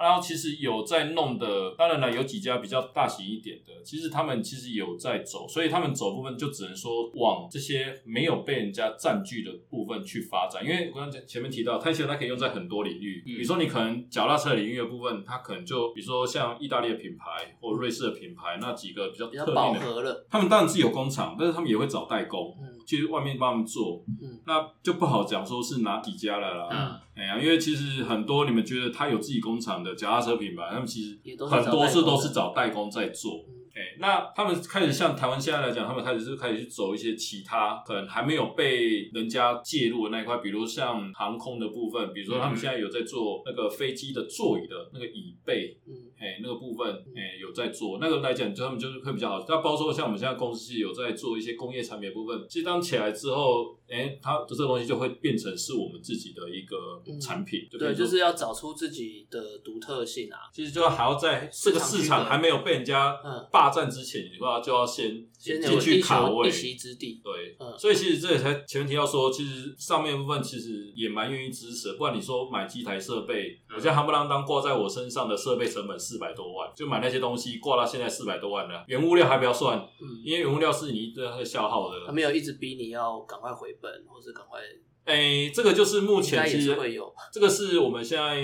[0.00, 10.64] 然后其实有在弄的，当然了，有几家比较大型一点的，其实他们其实有在走，所以他们走部分就只能说往这些没有被人家占据的部分去发展。
[10.64, 20.26] 因为我刚才前面提到，碳纤维它可以用在很多领域，嗯比如说你可能脚踏车领域的部分，它可能就比如说像意大利的品牌或瑞士的品牌那几个比较比较饱特定的。
[20.30, 22.54] 他们当然自己有工厂，但是他们也会找代工。
[22.60, 26.68] 嗯去外面帮他们做，嗯那就不好讲说是哪几家了啦。
[26.70, 33.44] 嗯哎呀，因为其实很多你们觉得他有自己工厂的脚踏车品牌，他们其实很多是都是找代工在做。
[33.48, 45.94] 嗯哎，那他们开始像台湾现在来讲，他们开始是开始去走一些其他可能还没有被人家介入的那一块，比如像航空的部分，比如说他们现在有在做那个飞机的座椅的那个椅背，嗯。
[46.18, 49.44] 哎，那个部分，哎，有在做，那个来讲，就他们就是会比较好。
[49.46, 56.76] 那包括说像我们现在公司有在做一些工业产品的部分，其实当起来之后，哎，它的这个东西就会变成是我们自己的一个
[57.20, 60.38] 产品，就对，就是要找出自己的独特性啊。
[60.52, 66.60] 其实就还要在这个市场还没有被人家嗯霸占之前，你话就要先先进去卡位球一。
[66.60, 67.20] 席之地。
[67.22, 71.96] 对，嗯所以其实这也才前面提到说，其实上面部分其实也蛮愿意支持的。
[71.96, 81.96] 不然你说买机台设备，嗯我现在夯不啷当挂在我身上的设备成本四百多万，就买那些东西挂到现在四百多万了，原物料还不要算，嗯，因为原物料是你一堆会消耗的。
[82.06, 84.60] 他没有一直逼你要赶快回本，或是赶快，
[85.04, 87.12] 哎，这个就是目前其实会有。
[87.32, 88.42] 这个是我们现在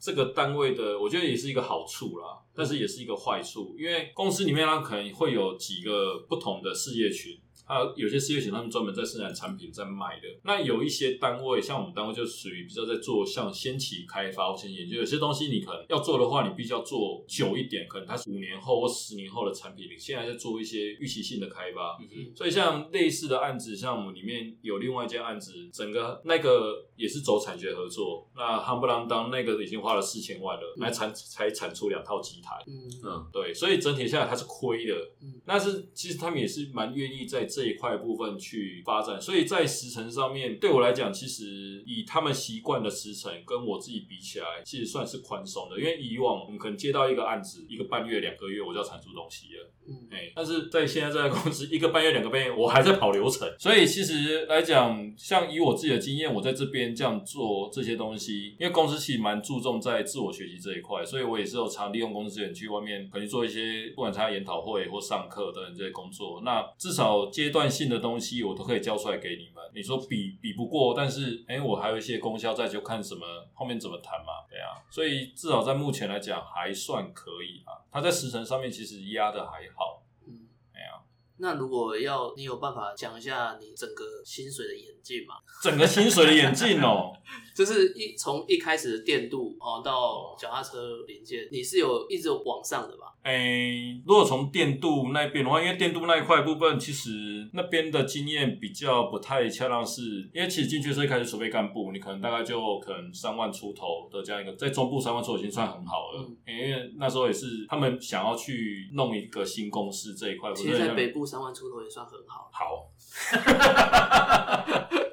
[0.00, 7.38] 这个单位的，我觉得也是一个好处啦，但是也是一个坏处，因为公司里面它可能会有几个不同的事业群。
[7.66, 10.28] 还有有些事业群，他们专门在生产产品，在卖的。
[10.44, 14.98] 那有一些单位，像我们单位就属于比较在做像先期开发或先期研究。
[14.98, 19.88] 有些东西你可能要做的话，你必须要做久一点，可能它是五年后或十年后的产品。
[19.90, 32.62] 你现在在做一些预期性的开发，嗯哼所以像类似的案子，像我们里面有另外一件案子，整个那个也是走产学合作，那夯不啷当那个已经花了四千万了，来产才产出两套机台。
[32.66, 34.94] 嗯嗯对，所以整体下来它是亏的。
[35.20, 45.78] 嗯但是其实他们也是蛮愿意在这一块部分去发展，所以在时程上面，对我来讲，其实以他们习惯的时程跟我自己比起来，其实算是宽松的。
[45.80, 49.72] 因为以往我们可能接到一个案子，一个半月、两个月我就要产出东西了。
[49.88, 53.50] 嗯，哎，但是在现在这家公司，一个半月、两个半月，我还在跑流程。
[53.58, 66.42] 所以其实来讲，像以我自己的经验，我在这边这样做这些东西，因为公司其实蛮注重在自我学习这一块，所以我也是有常利用公司资源去外面可能做一些，不管参加研讨会或上课等等这些工作。
[66.44, 69.62] 那至少阶段性的东西，我都可以交出来给你们。
[69.72, 73.24] 你说比比不过，但是哎，我还有一些功效在，就看什么
[73.54, 74.82] 后面怎么谈嘛，对啊。
[74.90, 77.78] 所以至少在目前来讲，还算可以啊。
[77.92, 80.02] 它在时辰上面其实压的还好。
[80.26, 81.00] 嗯，哎呀，
[81.36, 85.36] 那如果要你有办法讲一下你整个薪水的演进嘛？
[85.62, 87.12] 整个薪水的演进哦，
[87.56, 93.14] 就是一从一开始的电镀哦到脚踏车零件，你是有一直往上的吧？
[93.22, 100.02] 诶，如果从电镀那边的话，因为电镀那一块部分，其实那边的经验比较不太恰当，是
[100.34, 112.50] 因为其实进去的一开始储备干部，你可能大概就可能三万出头的这样一个，在中部三万出头已经算很好了，嗯因为那时候也是他们想要去弄一个新公司这一块，其实，在北部三万出头也算很好。
[112.52, 112.92] 好。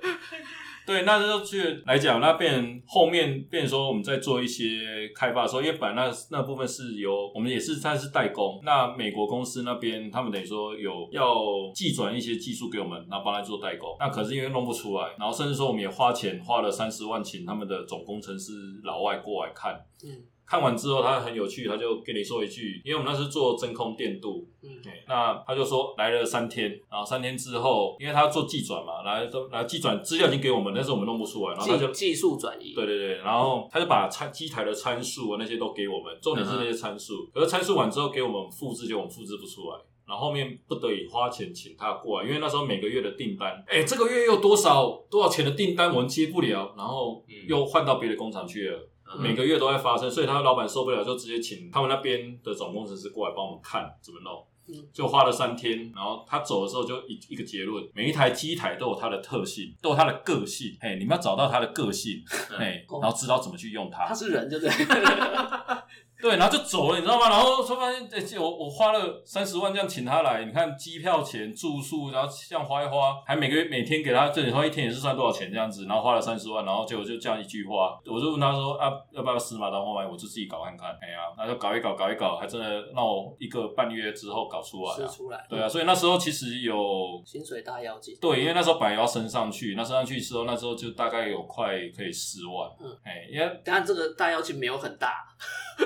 [0.85, 11.35] 对，那就去来讲，那变后面变成说我们在做一些开发的时候，因为本来那那部分是由我们也是算是代工，那美国公司那边他们等于说有要
[11.73, 18.51] 寄转一些技术给我们，然后帮他做代工，那可是因为弄不出来，然后甚至说我们也花钱花了三十万请他们的总工程师
[18.83, 19.73] 老外过来看，
[20.03, 20.25] 嗯。
[20.53, 32.75] 看完之后他很有趣，他就跟你说一句，因为我们那是做真空电镀，嗯对，那他就说来了三天，然后三天之后，因为他要做寄转嘛，来都来寄转资料已经给我们，但是我们弄不出来，然后他就技技术转移。
[32.75, 39.77] 对对对，然后他就把参机台的参数啊那些都给我们，重点是那些参数，可是参数完之后给我们复制，就我们复制不出来。
[40.05, 48.89] 然后后面不得已花钱请他过来，因为那时候每个月的订单，哎，这个月又多少多少钱的订单我们接不了，然后嗯又换到别的工厂去了。
[49.17, 54.87] 嗯每个月都在发生，所以他老板受不了，就直接请他们那边的总工程师过来帮我们看怎么弄嗯。
[54.93, 60.75] 就花了三天，然后他走的时候就一一个结论：每一台机台都有它的特性，都有它的个性。
[60.79, 64.13] 嘿，你们要找到它的个性，嗯嘿，哦然后知道怎么去用它他。
[64.13, 64.71] 是人，对不对？
[66.23, 67.27] 对，然后就走了，你知道吗？
[67.27, 80.07] 然后突发现，哎、我我花了三十万这样请他来，你看机票钱、住宿，然后这样花一花，还每个月每天给他，这你说一天也是算多少钱这样子，然后花了三十万，然后结果就这样一句话，我就问他说啊，要不要死马当活马医？
[80.09, 80.97] 我就自己搞看看。
[81.01, 84.95] 哎呀，那就搞一搞，搞一搞，还真的让我一个半月之后搞出来啊。
[84.95, 85.45] 是出来。
[85.49, 88.15] 对啊，所以那时候其实有薪水大妖精。
[88.21, 92.69] 对，因为那时候本来要升上去，那升上去之后，那时候就大概有快可以四万。
[92.79, 95.25] 嗯，哎，因为当然这个大妖精没有很大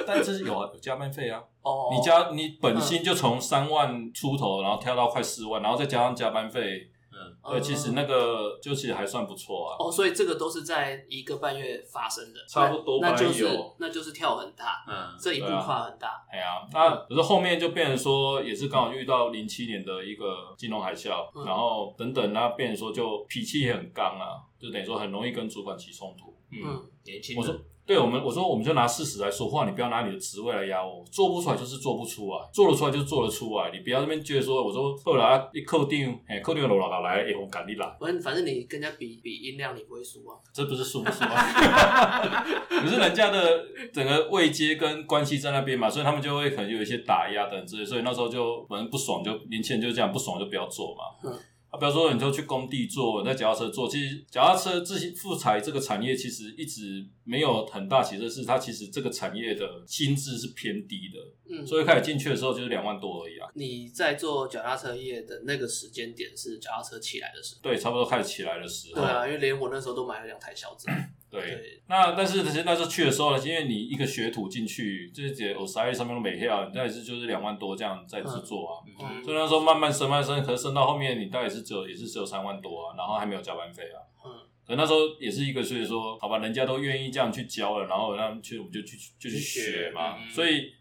[0.06, 1.42] 但这是有啊有加班费啊。
[1.62, 1.90] 哦。
[1.92, 9.76] 你加你本薪就从三万出头，然后跳到快四万，然后再加上加班费，嗯，对，其实那个就其实还算不错啊。
[9.80, 13.48] 哦，所以这个都是在一个半月发生的，差不多那那就是
[13.80, 16.24] 那就是跳很大，嗯，这一步跨很大。
[16.32, 26.36] 哎呀，那可是后面就变成说，也是刚好遇到零七年的一个金融海啸，嗯然后等等，那变成说就脾气也很刚啊，就等于说很容易跟主管起冲突。
[26.52, 37.88] 嗯嗯，年轻我说人，对我们，我说我们就拿事实来说话，你不要拿你的职位来压我，做不出来就是做不出来，做得出来就是做得出来，你不要那边觉得说，我说后来一扣定，哎，扣定了老老来，哎，我赶你来。
[38.00, 40.36] 反正反正你跟人家比比音量，你不会输啊。
[40.54, 42.44] 这不是输不输啊？
[42.68, 51.04] 可是人家的整个位阶跟关系在那边嘛，所以他们就会可能有一些打压等之类，所以那时候就反正不爽就年轻人就这样，不爽就不要做嘛。
[51.24, 51.40] 嗯
[51.78, 63.48] 啊，比如说你就去工地做，你在脚踏车做，其实脚踏车自行复材这个产业其实一直没有很大起色，是它其实这个产业的薪资是偏低的，嗯，所以开始进去的时候就是两万多而已啊。
[63.54, 67.62] 你在做脚踏车业的那个时间点是脚踏车起来的时候。
[67.62, 69.02] 对，差不多开始起来的时候。
[69.02, 70.88] 对啊，因为连我那时候都买了两台小子。
[71.30, 78.74] 对，那但是其实那时候去的时候呢，因为你一个学徒进去，就是姐我十二月上面都没票，你大概是就是两万多这样在制作啊。
[79.02, 84.00] 嗯所以那时候慢慢升，慢慢升，可是升到后面你大概是只有也是只有三万多啊，然后还没有加班费啊。
[84.24, 84.32] 嗯，
[84.66, 90.16] 可那时候也是一个，所以说好吧，人家都愿意这样去教了，然后让去我们就去就去学嘛。
[90.18, 90.72] 嗯所以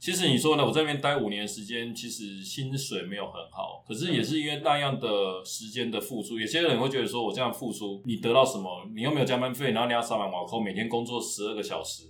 [0.00, 6.38] 其实你说呢，我在那边待五年时间，其实薪水没有很好，可是也是因为那样的时间的付出。
[6.38, 8.88] 有些人会觉得说我这样付出，你得到什么？
[8.94, 12.04] 你又没有加班费，然后你要上班瓦扣，每天工作十二个小时。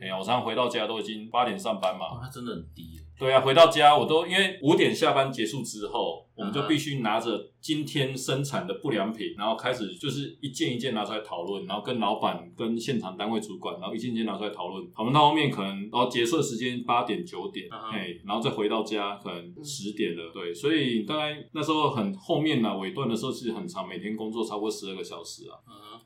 [0.00, 14.88] 哎呀，我常常回到家都已经八点上班嘛，哦，真的很低，对啊，回到家我都因为五点下班结束之后，我们就必须拿着今天生产的不良品，然后开始就是一件一件拿出来讨论，然后跟老板、跟现场单位主管，然后一件一件拿出来讨论。
[14.92, 25.58] 讨论到后面可能，然后结束的时间八点九点，哎、然后再回到家可能十点了，对，所以大概那时候很后面呢、尾段的时候其实很长，每天工作超过十二个小时啊。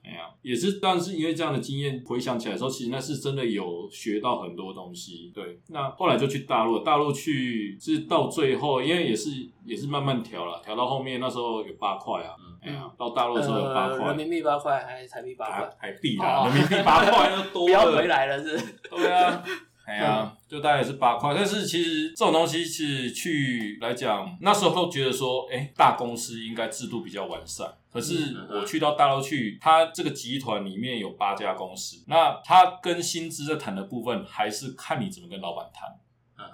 [0.04, 5.30] 哎呀，也是，但是因为这样的经验，回想起来的时候，其实那是真的有学到很多东西。
[5.34, 9.30] 对，那后来就去大陆，大陆去是到最后，因为也是
[9.64, 15.70] 也是慢慢调了，调到后面那时候有八块啊，嗯哎呀，到大陆的时候有八呃，块人，民币八块还是台币八块？
[15.80, 18.56] 台币啊，哦人民币八块又多 不要回来了是？
[18.90, 19.42] 对啊，
[19.84, 21.34] 哎呀，就大概也是八块。
[21.34, 27.66] 但是其实这种东西是去来讲，那时候都觉得说，哎、大公司应该制度比较完善。
[27.92, 35.88] 可是嗯我去到大陆去，它这个集团里面有八家公司，那它跟薪资在谈的部分，还是看你怎么跟老板谈。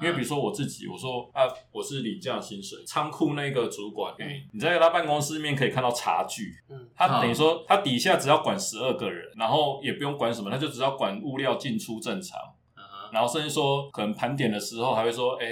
[0.03, 4.15] 因为比如说我自己，我说啊，我是领这样的薪水，仓库那个主管，
[4.53, 12.39] 你在他办公室里面可以看到茶具，嗯他等于说他底下只要管十二个人，然后也不用管什么，他就只要管物料进出正常。
[13.13, 15.47] 然后甚至说，可能盘点的时候还会说，哎、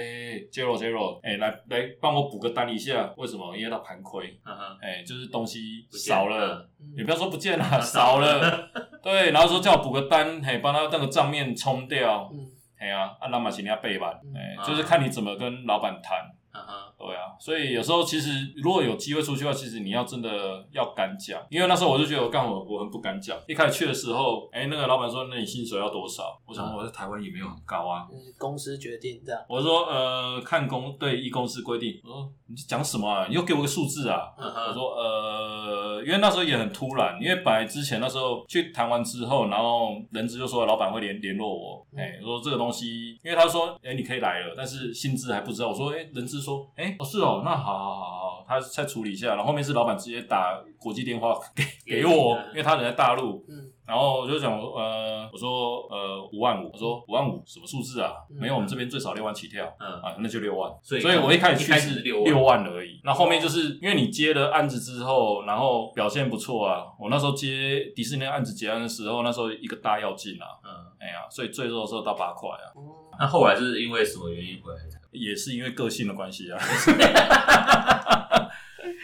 [0.51, 3.55] j e r o Jero，哎、来来帮我补个单一下，为什么？
[3.55, 4.39] 因为他盘亏，
[4.81, 5.59] 哎、就是东西
[5.91, 8.69] 少了，嗯也不要说不见了， 少了，
[9.01, 12.39] 对，然后说叫我补个单，嘿，帮他那个账面冲掉，嗯
[12.79, 16.19] 哎呀、啊，那么请人家背板，嗯哎、啊就是看你怎么跟老板谈。
[16.53, 23.37] 嗯哼对啊，所以有时候其实如果有机会出去的话，其实你要真的要敢讲，因为那时候我就觉得我干我我很不敢讲。
[23.47, 26.39] 一开始去的时候，哎、那个老板说，那你薪水要多少？
[26.45, 28.07] 我想我在台湾也没有很高啊。
[28.11, 29.41] 嗯公司决定这样。
[29.47, 31.99] 我说呃，看公对一公司规定。
[32.03, 33.25] 我说你讲什么啊？
[33.27, 34.33] 你又给我个数字啊？
[34.37, 45.69] 嗯我说呃，因为那时候也很突然，因为本来之前那时候去谈完之后，然后人资就说老板会联联络我，嗯哎、说这个东西，因为他说哎、你可以来了，但是薪资还不知道。
[45.69, 49.29] 我说哎、人资说哎、哦是哦，那好好好好，他再处理一下。
[49.29, 58.11] 然后后面是老板直接打国际电话给给我，因为他人在大陆，嗯然后我就讲，呃，我说，呃，五万五，我说五万五什么数字啊？
[58.29, 59.65] 嗯没有，我们这边最少六万起跳。
[59.79, 62.99] 嗯啊，那就六万，所以所以我一开始去是六万而已。
[63.05, 66.83] 那后面就是因为你接了案子之后，然后表现不错啊。
[66.99, 70.69] 我那时候接迪士尼的案子结案的时候，那时候一个大要进啊，嗯，
[70.99, 74.79] 哎呀，所以最多的时候到八块啊，哦那后来是因为什么原因回来？
[75.19, 76.59] 也是因为个性的关系啊。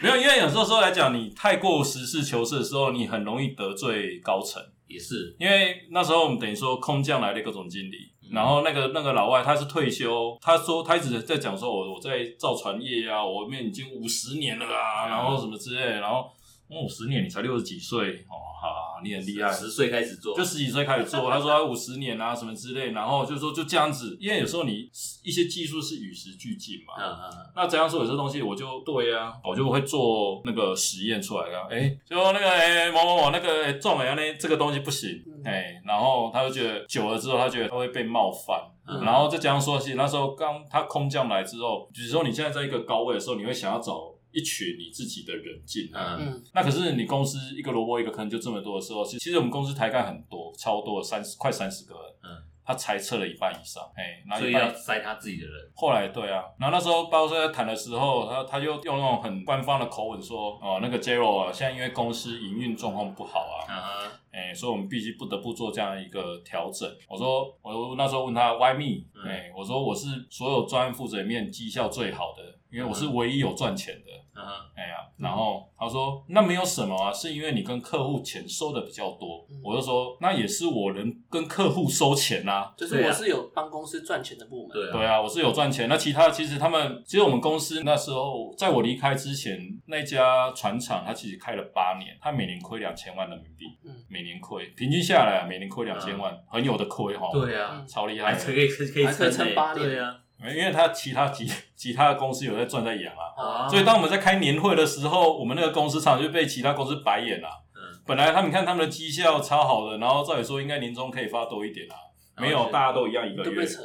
[0.02, 4.62] 没有，因为有时候说来讲，你太过实事求是的时候，你很容易得罪高层。
[4.86, 16.30] 也是，因为那时候我们等于说空降来的一个总经理，嗯然后那个那个老外他是退休，他说他一直在讲说我我在造船业啊，我们已经五十年了啊，嗯然后什么之类的，然后
[16.68, 24.88] 哦五十年你才六十几岁哦，好你很厉害，十岁开始做，就十几岁开始做，他说他五十年啊什么之类，然后就说就这样子，因为有时候你
[25.22, 35.10] 一些技术是与时俱进嘛，嗯嗯那怎样说有些东西我就对啊，我就会做那个实验出来啊，哎、就那个哎、某某某那个哎中了那这个东西不行，
[35.44, 38.58] 哎、嗯然后他就觉得久了之后，他觉得他会被冒犯，
[38.88, 46.18] 嗯然后再加上说，其实那时候刚他空降来之后，比如说你现在在一个高位的时候，你会想要找一群你自己的人进来。
[46.52, 52.28] 那可是你公司一个萝卜一个坑就这么多的时候，其其实我们公司台干很多，超多三十快三十个人，嗯，
[52.64, 66.88] 他裁撤了一半以上，哎、所以要塞他自己的人，后来对啊，然后那时候包括在谈的时候，他他就用那种很官方的口吻说，哦，那个 Jero 啊，现在因为公司营运状况不好啊，哎、所以我们必须不得不做这样一个调整。
[67.08, 69.04] 我说，我那时候问他 Why me？
[69.14, 72.42] 嗯哎、我说我是所有专案负责里面绩效最好的，
[72.74, 74.10] 因为我是唯一有赚钱的。
[74.36, 79.46] 嗯哼哎呀，然后他说那没有什么啊，是因为你跟客户钱收的比较多。
[79.48, 82.74] 嗯我就说那也是我能跟客户收钱啊。
[82.76, 84.74] 就是我是有帮公司赚钱的部门。
[84.74, 85.88] 对啊，对啊，我是有赚钱。
[85.88, 89.56] 那其他其实他们，其实我们公司那时候在我离开之前，
[89.86, 97.30] 那家船厂它其实开了八年，它每年亏两千万人民币，嗯每年亏，平均下来啊，每年亏两千万，很有的亏哈。
[97.32, 111.96] 对啊，嗯超厉害可以可以可以可以撑撑八年对啊，因为他其他其其他的公司有在赚在养啊，啊，所以当我们在开年会的时候，我们那个公司常常就被其他公司白眼了、嗯本来他们看他们的绩效超好的，然后照理说应该年终可以发多一点啊，
[112.36, 113.82] 没有，大家都一样一个月都被，扯，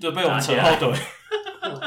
[0.00, 0.98] 都被我们扯后腿。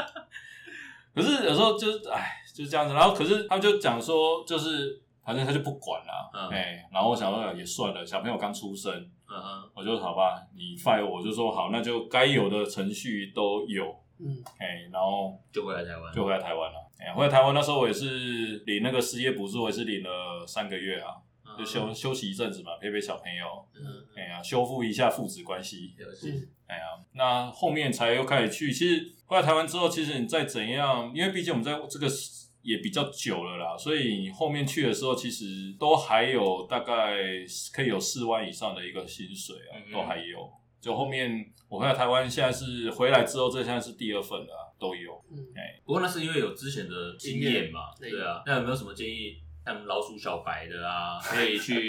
[1.12, 2.94] 可是有时候就是哎，就是这样子。
[2.94, 8.92] 然后可是他们就讲说，就是反正他就不管了，嗯哎、然后我想说也算了，小朋友刚出生，
[9.28, 16.90] 嗯哼我就好吧，你 fire 我就说好，那就该有的程序都有，嗯哎、然后就回来台湾，就回来台湾了。
[16.98, 23.82] 哎、回来台湾那时候我也是领那个失业补助，我也是领了三个月啊，嗯就休休息一阵子嘛，陪陪小朋友，嗯
[24.16, 25.94] 哎呀、修复一下父子关系。
[25.98, 28.72] 了解，嗯哎呀，那后面才又开始去。
[28.72, 32.08] 其实回来台湾之后，其实你再怎样，因为毕竟我们在这个
[32.66, 35.44] 也比较久了啦，所以你后面去的时候，其实
[35.78, 37.14] 都还有大概
[37.72, 40.50] 可以有四万以上的一个薪水啊，嗯都还有。
[40.80, 45.12] 就后面我回来台湾，现在是回来之后，这现在是第二份了啊、都有。
[45.30, 45.38] 嗯，
[45.84, 48.42] 不过那是因为有之前的经验嘛，对啊。
[48.44, 49.36] 那有没有什么建议？
[49.64, 51.88] 像老鼠小白的啊， 可以去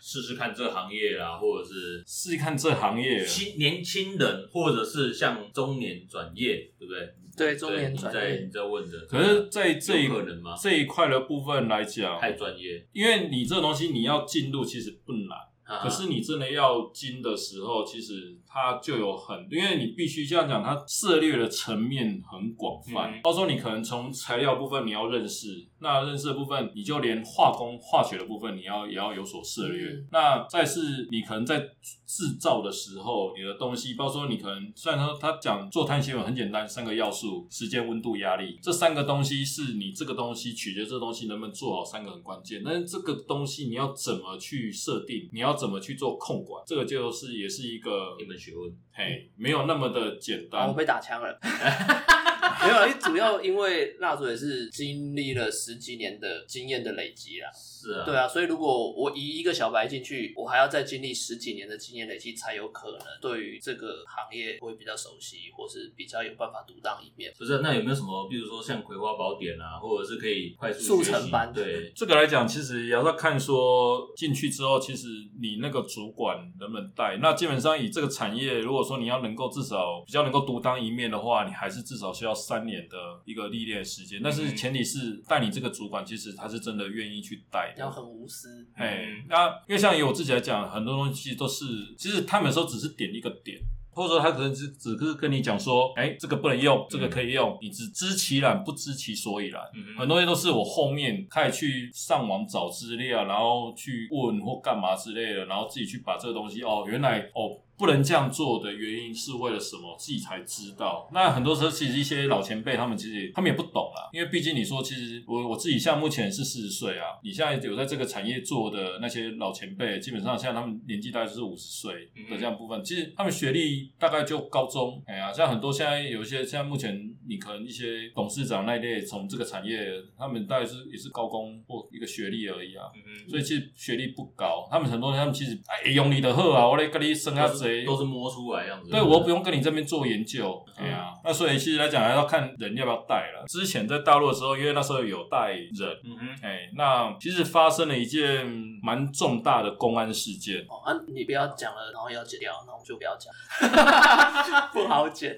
[0.00, 7.14] 试试看这个行业啦，或者是试试看这行业，新年轻人，或者是像中年转业，对不对？
[7.38, 15.38] 对中年你转业在你在问的，可是在这一有可能吗这一块的部分来讲，太专业，因为你这东西你要进入其实不难。
[15.64, 23.12] 啊可是你真的要精的时候，其实它就有很，因为你必须这样讲，它涉猎的层面很广泛。
[23.12, 25.48] 嗯到时候你可能从材料部分你要认识，
[25.80, 29.86] 那认识的部分你就连化工、化学的部分你要也要有所涉猎。
[29.86, 31.58] 嗯那再是你可能在
[32.06, 42.62] 制造的时候，你的东西，包括说你可能虽然说他讲做碳纤维很简单，三个要素：时间、温度、压力，这三个东西是你这个东西取决这个东西能不能做好，三个很关键。
[42.64, 48.74] 但是这个东西你要怎么去设定，你要怎么去做控管，这个就是也是一个一门学问。
[48.92, 50.74] 嘿，没有那么的简啊，单我。
[50.74, 51.38] 被打枪了。
[52.62, 57.48] 没有啊，因为主要因为蜡烛也是经历了十几年的经验的累积啦。
[57.52, 67.32] 是啊，对啊，所以如果我以一个小白进去，我还要再经历十几年的经验累积，才有可能对于这个行业会比较熟悉，或是比较有办法独当一面。
[67.38, 75.06] 不是，那有没有什么，比如说像《葵花宝典》啊，或者是可以快速速成班对， 这个来讲，其实也要看说进去之后，其实
[75.40, 77.18] 你那个主管能不能带。
[77.20, 84.20] 那基本上以这个产业，如果说你要能够至少比较能够独当一面的话，你还是至少需要三年的一个历练时间。
[84.22, 87.90] 但是前提是带你这个主管，其实他是真的愿意去带的要。
[87.90, 91.64] 很无私，哎嗯，那因为像以我自己来讲，很多东西都是，
[91.96, 93.58] 其实他们有时候只是点一个点。
[93.90, 99.60] 或者说他可能只只是跟你讲说，哎、这个不能用，这个可以用，你只知其然不知其所以然。
[99.74, 111.08] 嗯很多东西都是我后面开始去上网找资料，然后去问或干嘛之类的，然后自己去把这个东西哦，原来哦不能这样做的原因是为了什么，自己才知道。
[111.12, 121.92] 那很多时候其实一些老前辈他们其实他们也不懂啊，因为毕竟你说其实我我自己像目前是四十岁啊，你现在有在这个产业做的那些老前辈，基本上现在他们年纪大概就是五十岁
[122.28, 126.98] 的这样部分，其实他们学历大概就高中，哎呀，像很多现在有一些现在目前
[127.28, 129.78] 你可能一些董事长那一类从这个产业，
[130.18, 132.86] 他们大概是也是高工或一个学历而已啊。
[132.94, 138.90] 嗯所以其实学历不高，他们很多人他们其实哎用你的喝啊，我来跟你生下都是谁都是摸出来样子。
[138.90, 140.86] 对，我不用跟你这边做研究，嗯
[141.24, 143.44] 那所以其实来讲还要看人要不要带了。
[143.46, 148.46] 之前在大陆的时候，因为那时候有带人，嗯哼，哎，那其实发生了一件
[148.82, 150.64] 蛮重大的公安事件。
[150.68, 153.32] 哦啊，你不要讲了，然后要剪掉，那我就不要讲，
[154.72, 155.36] 不好剪。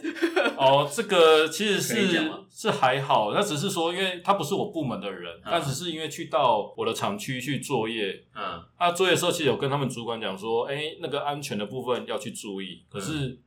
[0.57, 12.83] 哦，这个其实是是还好，那只是说，因为他不是我部门的人，但只是因为去到我的厂区去作业，嗯他作业的时候，其实有跟他们主管讲说，哎、那个安全的部分要去注意。
[12.91, 13.39] 可是、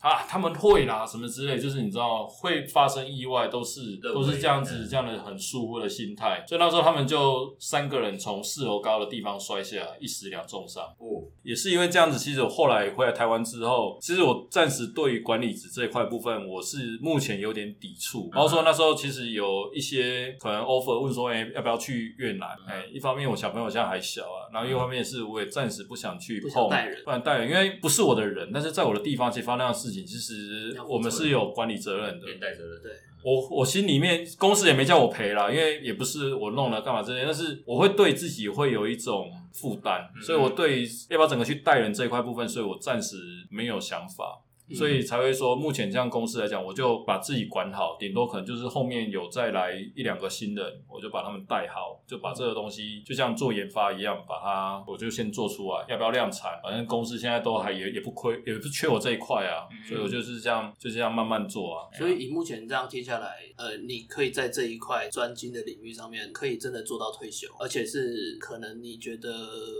[0.00, 6.44] 啊，他们会啦，什么之类，就是你知道会发生意外，都是都是这样子，嗯这样的很疏忽的心态。
[6.46, 10.84] 所以那时候他们就三个人从四楼高的地方摔下来，一死两重伤。
[10.98, 18.30] 哦，也是因为这样子，其实我后来回来台湾之后，其实我暂时对于管理职这一块部分，我是目前有点抵触。
[18.32, 22.48] 然后说那时候其实有一些可能 offer 问说，哎、要不要去越南？
[22.68, 26.68] 哎、一方面我小朋友现在还小啊，然后一方面是我也暂时不想去碰，
[27.04, 32.26] 不然带人，因为不是我的人，但是在我的地方其实发生那样的事情，其实我们是有管理责任的。
[32.26, 32.92] 连带责任，对
[33.24, 43.16] 我我心里面公司也没叫我赔啦，因为也不是我弄了干嘛之类，但是我会对自己会有一种负担，嗯所以我对要不要整个去带人这一块部分，所以我暂时
[43.50, 44.44] 没有想法。
[44.68, 44.74] 嗯。
[44.74, 59.86] 所以才会说，目前这样公司来讲，我就把自己管好，顶多可能就是后面有再来一两个新人，我就把他们带好，就把这个东西就像做研发一样，把它我就先做出来，要不要量产，反正公司现在都还也也不亏，也不缺我这一块啊，嗯。
[59.86, 61.88] 所以我就是这样就这样慢慢做啊。
[61.96, 69.30] 所以以目前这样听下来，呃，你可以在这一块专精的领域上面，可以真的做到退休，而且是可能你觉得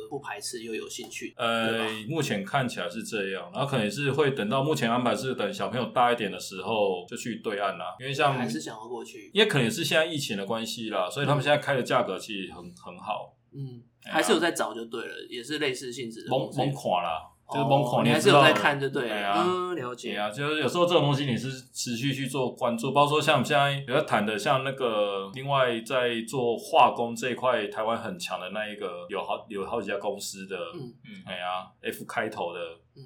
[0.08, 17.22] 不排斥又有兴趣，呃，目前看起来是这样，然后可能也是会等到目前安排是等小朋友大一点的时候就去对岸啦，因为像还是想要过去，因为可能也是现在疫情的关系啦，所以他们现在开的价格其实很很好，嗯，还是有在找就对了，也是类似性质的猛公司猛垮啦，
[17.52, 30.80] 就是崩垮，哦你还是有在看就对了，哎呀嗯，了对解，啊，就是有时候这种东西你是持续去做关注，包括说像我们现在有在谈的，像那个另外在做化工这一块，台湾很强的那一个，有好有好几家公司的，嗯。
[31.04, 32.60] 嗯哎呀，F 开头的，
[32.96, 33.02] 嗯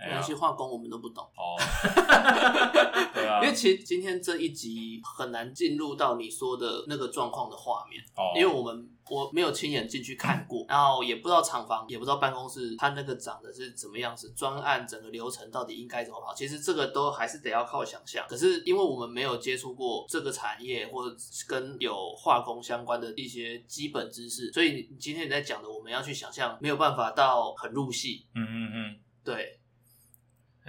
[0.00, 0.10] 嗯哎呀。
[0.10, 1.24] 没关系，化工我们都不懂。
[1.36, 1.56] 哦，
[3.14, 18.24] 对啊，因为其实今天这一集很难进入到你说的那个状况的画面，哦，因为我们我没有亲眼进去看过， 然后也不知道厂房，也不知道办公室它那个长得是怎么样子，专案整个流程到底应该怎么跑，其实这个都还是得要靠想象。
[18.28, 21.14] 可是因为我们没有接触过这个产业，或者
[21.46, 29.59] 跟有化工相关的一些基本知识，所以你今天你在讲的，我们要去想象，没有办法到很入戏，嗯嗯嗯，对，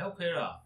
[0.01, 0.63] 还 OK 了。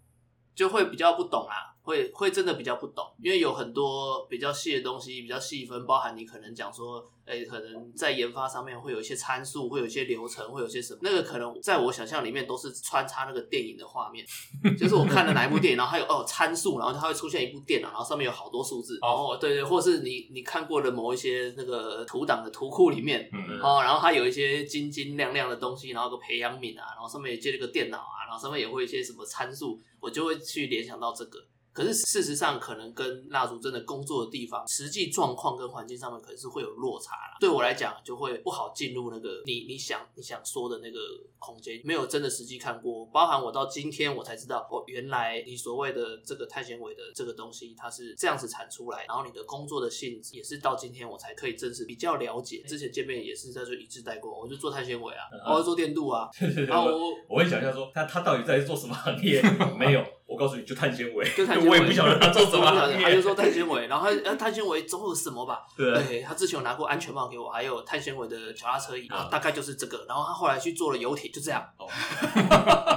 [0.55, 14.25] 就会比较不懂啦，会会真的比较不懂，因为有很多比较细的东西，比较细分，包含你可能讲说，哎、可能在研发上面会有一些参数，会有一些流程，会有些什么，那个可能在我想象里面都是穿插那个电影的画面，
[14.75, 31.39] 就是我看了哪一部电影，然后它有哦参数，然后它会出现一部电脑，然后上面有好多数字，哦，对对，或是你你看过的某一些那个图档的图库里面，嗯哦，然后它有一些晶晶亮亮的东西，然后个培养皿啊，然后上面也接了个电脑啊，然后上面也会有一些什么参数，我就会去联想到这个。
[31.75, 37.35] 可是事实上，可能跟蜡烛真的工作的地方实际状况跟环境上面可能是会有落差啦。
[37.41, 40.99] 对我来讲，就会不好进入那个你你想你想说的那个
[41.37, 43.05] 空间，没有真的实际看过。
[43.07, 52.63] 包含我到今天我才知道，哦，原来你所谓的这个碳纤维的这个东西，它是这样子产出来，然后你的工作的性质也是到今天我才可以正式比较了解。
[52.65, 56.29] 之前见面也是在说一致带过，我就做碳纤维啊，我要做电镀啊，
[56.69, 59.41] 然后我我会想象说，他他到底在做什么行业？
[59.77, 62.65] 没有，我告诉你，就碳纤维，就碳纤维 我也不晓得他做什么。
[62.99, 65.61] 他就说碳纤维，然后他呃碳纤维总有什么吧？
[65.77, 70.03] 对他之前有拿过安全帽给我，还有碳纤维的脚踏车椅，啊大概就是这个。
[70.07, 71.63] 然后他后来去做了游艇，就这样。
[71.77, 71.87] 哦，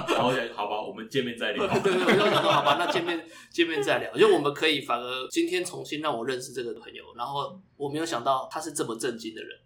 [0.07, 1.67] 然后想好吧，我们见面再聊。
[1.79, 3.23] 对对，我就想说，好吧，那见面
[3.53, 4.11] 见面再聊。
[4.15, 9.59] 就我们可以反而今天重新让我认识这个朋友，然后我没有想到他是这么正经的人。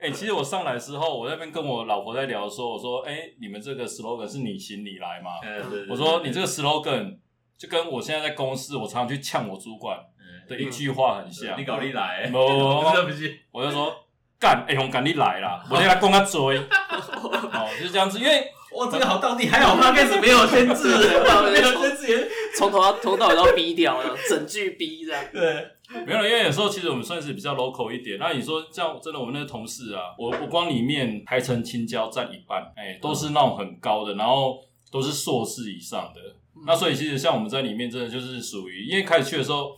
[0.00, 5.30] 哎、其实我上来之后，我在那边跟我老婆在聊说，我说，哎、你们这个 slogan 是你行你来吗？
[5.44, 7.16] 嗯对对我说你这个 slogan
[7.58, 11.58] 就跟我现在在公司，我常常去呛我主管嗯的一句话很像。
[11.60, 12.38] 你搞你来， 不
[12.96, 13.94] 是不是，我就说
[14.38, 16.56] 干，哎、勇敢你来啦，我来跟他追，
[17.52, 25.22] 哦，就是这样子，因为 哇，这个好到底还好，他开始没有限制，没有限制也从头到从头到尾都要逼掉了，整句逼这样。
[25.32, 25.66] 对，
[26.06, 28.18] 没有，因为有时候其实我们算是比较 local 一点。
[28.18, 34.58] 那你说像，真的我们那个同事啊，我我光里面台城青椒占一半，哎、都是那种很高的，然后
[34.92, 36.20] 都是硕士以上的。
[36.66, 39.76] 那所以其实像我们在里面，真的就是属于，因为开始去的时候，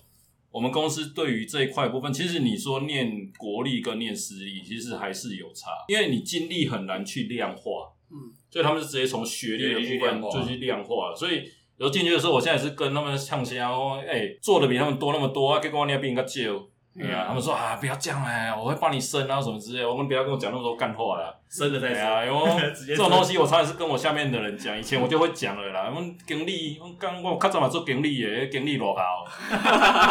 [0.50, 7.92] 我们公司对于这一块部分，其实你说念国立跟念私立，其实还是有差，因为你精力很难去量化。
[8.10, 11.16] 嗯，所以他们是直接从学历的部分量就去量化了。
[11.16, 11.44] 所以
[11.76, 16.66] 有时候进去的时候，我现在也是跟他们呛声说：“哎、做的比他们多那么多，啊，结果你要比人家少。”
[17.00, 21.34] 哎呀，他们说啊，不要这样哎，我会帮你升啊什么之类的，我们不要跟我讲那么多干话啦。
[21.48, 25.90] 升了再对啊，因为 直接这种东西我常常是跟我下面的人讲，以前我就会讲了啦。
[25.90, 29.02] 我们经理，我刚我较早嘛做经理的，经理落高。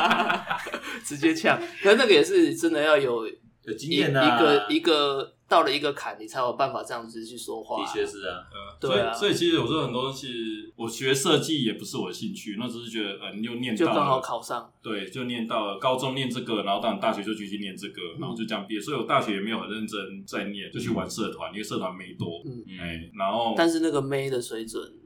[1.06, 1.60] 直接呛。
[1.84, 7.84] 可是那个也是真的要有一有经一验啊，个一个到了一个坎，你才有办法这样子去说话。
[7.84, 8.48] 的确是啊，
[8.80, 10.30] 对啊所以所以其实有时候很多东西，
[10.78, 14.22] 我学设计也不是我的兴趣，那只是觉得呃，你就念到就刚好。
[14.22, 14.72] 考上。
[14.82, 18.80] 对，就念到了高中念这个，然后当然大学就继续念这个，然后就这样毕业。
[18.80, 25.01] 所以我大学也没有很认真在念，就去玩社团，因为社团没多，嗯哎、然后但是那个妹的水准，嗯，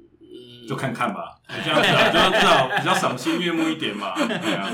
[0.68, 4.13] 就看看吧，就这样子啊，就至少比较赏心悦目一点嘛。
[4.16, 4.70] 对啊，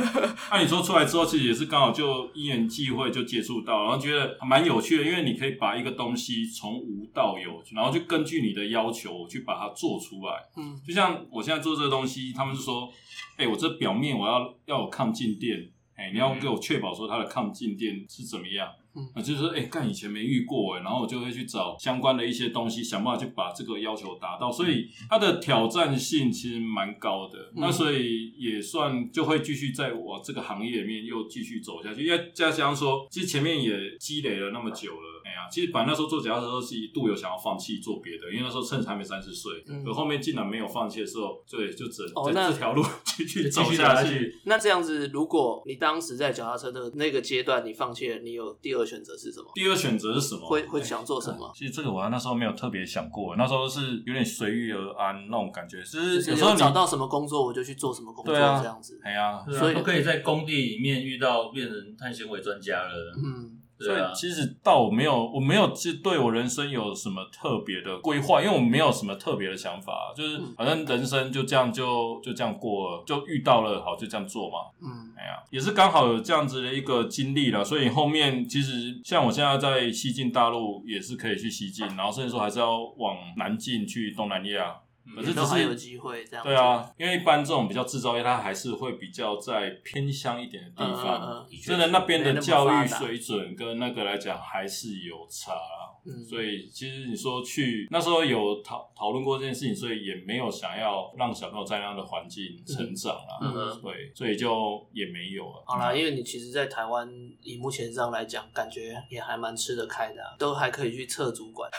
[0.51, 10.33] 那、你说出来之后，其实也是刚好就因缘际会就接触到，然后觉得蛮有趣的，因为你可以把一个东西从无到有，然后就根据你的要求去把它做出来。
[10.57, 12.89] 嗯就像我现在做这个东西，他们是说，
[13.37, 18.67] 哎、我这表面我要要有抗静电，哎、你要给我确保说它的抗静电是怎么样。
[18.95, 27.39] 嗯啊，就是说，哎、干以前没遇过哎，然后我就会去找相关的一些东西，想办法去把这个要求达到，所以它的挑战性其实蛮高的。
[27.55, 44.09] 嗯那所以也算就会继续在我这个行业里面又继续走下去，因为加上说，其实前面也积累了那么久了，其实本来那时候做脚踏车的时候是一度有想要放弃做别的，因为那时候趁还没三十岁，嗯可后面竟然没有放弃的时候，对，就只能在这条路继续走继续下去。
[44.09, 44.41] 下去。
[44.45, 49.51] 那这样子，如果你当时在脚踏车的那个阶段，你放弃了，你有第二选择是什么？
[49.53, 50.47] 第二选择是什么？
[50.47, 51.51] 会会想做什么？
[51.55, 58.99] 其实这个我那时候没有特别想过，那时候是有点随遇而安那种感觉，就是有时候你找到什么工作，我就去做什么工作，这样子。
[59.03, 63.13] 哎啊所以都可以在工地里面遇到变成碳纤维专家了。
[63.17, 74.57] 嗯，所以其实倒没有，我没有是对我人生有什么特别的规划，因为我没有什么特别的想法，就是嗯反正人生就这样就就这样过了，就遇到了好就这样做嘛。
[74.81, 84.75] 嗯哎呀，也是刚好有这样子的一个经历了，所以后面其实像我现在在西进大陆也是可以去西进，然后甚至说还是要往南进去东南亚。
[85.15, 86.45] 可是只都还有是机会这样。
[86.45, 91.45] 对啊，因为一般这种比较制造业，它还是会比较在偏乡一点的地嗯，方。
[91.65, 95.80] 真的那边的教育水准跟那个来讲还是有差啦。
[96.05, 103.39] 嗯所以其实你说去那时候有讨讨论过这件事情，所以也没有想要让小朋友在那样的环境成长啦。
[103.41, 105.63] 嗯嗯对，所以就也没有了。
[105.65, 107.07] 好啦，因为你其实，在台湾
[107.41, 111.69] 以目前上来讲，感觉也还蛮吃得开的啊、都还可以去测主管。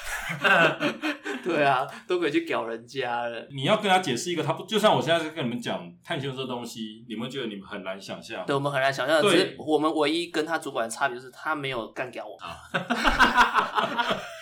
[1.42, 3.48] 对啊，都可以去屌人家了。
[3.50, 8.46] 你要跟他解释一个，他不就像我现在在跟你们讲探险这东西，你们觉得你们很难想象。
[8.46, 12.38] 对，我们很难想象，只对是我们唯一跟他主管的差别就是他没有干掉我。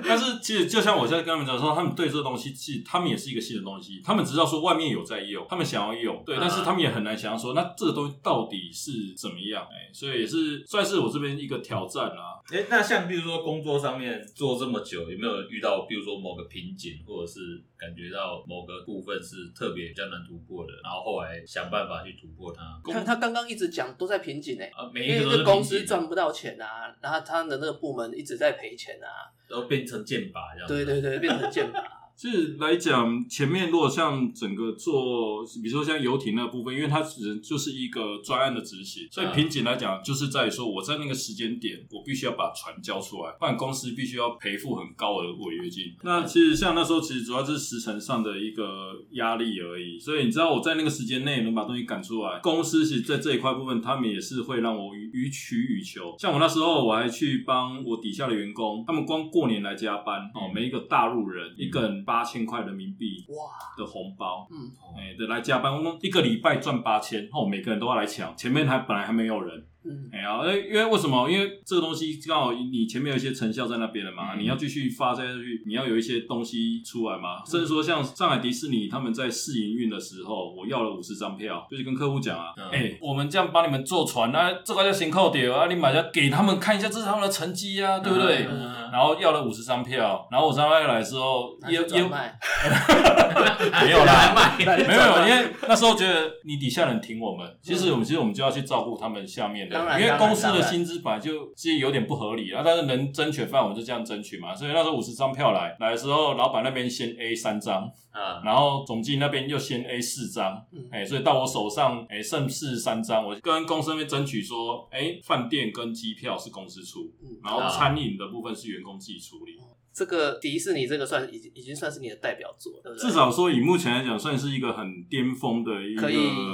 [0.06, 9.62] 但是其实就像我现在跟他们讲说，他们对这个东西，其实他们也是一个新的东西，他们知道说外面有在用，他们想要用，对，啊但是他们也很难想象说，那这个东西到底是怎么样？
[9.64, 12.40] 哎，所以也是算是我这边一个挑战啦。
[12.52, 17.40] 哎、那像比如说工作上面做这么久，有没有遇到比如说某个瓶颈，或者是
[17.76, 22.80] 感觉到某个部分是特别比较难突破的，然后后来想办法去突破它？
[22.92, 29.34] 看他刚刚一直讲都在瓶颈哎，啊，每因为一个都是这公司赚不到钱啊，然后他的那个部门一直在赔钱啊。
[29.48, 30.68] 都变成剑拔这样。
[30.68, 31.80] 对对对，变成剑拔。
[32.16, 45.94] 其实来讲，前面如果像整个做，比如说像游艇那部分，因为它只就是一个专案的执行，所以嗯瓶颈来讲，就是在于说我在那个时间点，我必须要把船交出来，不然公司必须要赔付很高的违约金。
[46.02, 49.98] 那其实像那时候，其实主要是时程上的一个压力而已。
[49.98, 56.14] 所以你知道我在那个时间内能把东西赶出来，公司其实在这一块部分，他们也是会让我予予取予求。
[56.18, 71.28] 像我那时候，我还去帮我底下的员工，他们光过年来加班哦，每一个大陆人一个人八千块人民币哇，的红包，嗯，哎、的来加班，我们一个礼拜赚八千，哦，每个人都要来抢，前面还本来还没有人，嗯，哎呀，因为为什么？
[71.30, 74.40] 因为这个东西刚好你前面有一些成效在那边了嘛，嗯。
[74.40, 77.44] 你要继续发下去，你要有一些东西出来嘛。
[77.44, 88.46] 甚至说像上海迪士尼他们在试营运的时候，我要了五十张票，就是跟客户讲啊，哎、嗯我们这样帮你们坐船啊，这个叫行扣点啊，你买下给他们看一下，这是他们的成绩啊，对不对？
[88.86, 92.38] 嗯然后要了五十张票，然后五十张票来之后，拿也也去转卖，
[93.84, 110.88] 没有啦， 没有，因为那时候觉得你底下人挺我们，其实我们其实我们就要去照顾他们下面的因为公司的薪资本来就其实有点不合理啊，但是能争取的范围我们就这样争取嘛，所以那时候五十张票来来的时候，老板那边先 A 三张，啊，然后总经理那边又先 A 四张，嗯。
[110.90, 117.28] 哎、所以到我手上哎、剩四十三张，我跟公司那边争取说，哎、饭店跟机票是公司出，嗯。
[117.44, 119.52] 然后餐饮的部分是员工自己处理。
[119.92, 123.08] 这个迪士尼这个算已经已经算是你的代表作，对不对？
[123.08, 126.02] 至少说以目前来讲，算是一个很巅峰的一个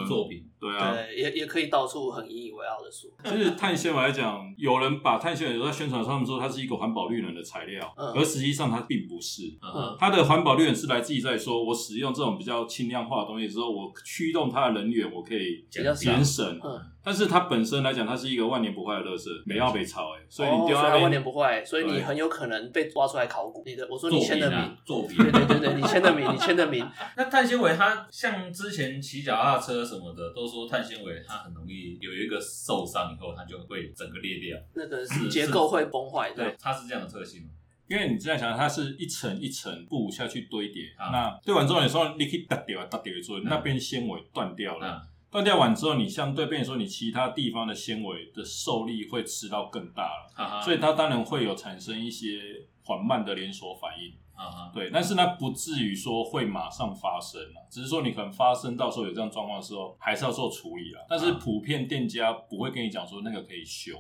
[0.07, 8.13] 作品对啊，对，也也可以到处很引以为傲的说， 其实碳纤维来讲，有人把碳纤维有在宣传上面说它是一个环保绿能的材料，嗯。
[8.15, 9.43] 而实际上它并不是。
[9.61, 9.97] 嗯。
[9.99, 16.61] 它的环保绿能是来自于在说，我使用这种比较轻量化的东西之后，我驱动它的能源，我可以比较少节省。
[16.63, 23.65] 嗯，但是它本身来讲，它是一个万年不坏的垃圾，没要被炒哎，所以哦你丢到那所以它万年，不坏，所以你很有可能被挖出来考古。
[23.67, 25.17] 你的，我说你签的名品啊，，作品。
[25.17, 26.87] 对对对对，你签的名，你签的名，
[27.17, 34.59] 那碳纤维它像之前骑脚踏车什么的，都说碳纤维它很容易有一个受伤以后，它就会整个裂掉。
[34.75, 37.49] 那个是结构会崩坏的对。，它是这样的特性吗？
[37.89, 44.87] 因为你这样想，它是一层一层布下去堆叠，啊那堆完之后，你说你可以打掉打掉之后，那边纤维断掉了。
[44.87, 52.39] 嗯断掉完之后，你相对变成说，你其他地方的纤维的受力会吃到更大了，哈哈，所以它当然会有产生一些
[52.85, 54.13] 缓慢的连锁反应。
[54.35, 61.07] 啊哈，对，但是呢，不至于说会马上发生了，只是说你可能发生到时候有这样状况的时候，还是要做处理了。
[61.09, 63.97] 但是普遍店家不会跟你讲说那个可以修，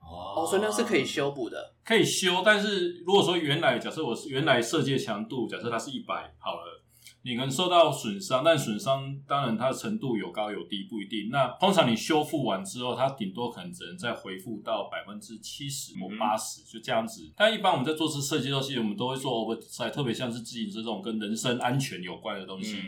[0.00, 1.74] 哦哦，所以那是可以修补的。
[1.84, 6.82] 可以修，但是如果说原来假设我是原来设计的强度，假设它是一百好了，
[7.26, 11.28] 你可能受到损伤，但损伤当然它的程度有高有低不一定。
[11.28, 17.28] 那通常你修复完之后，它顶多可能只能再恢复到百分之七十或八十，就这样子。
[17.36, 22.80] 但一般我们在做这设计的东西，我们都会做 over size，特别像是自行车这种跟人身安全有关的东西。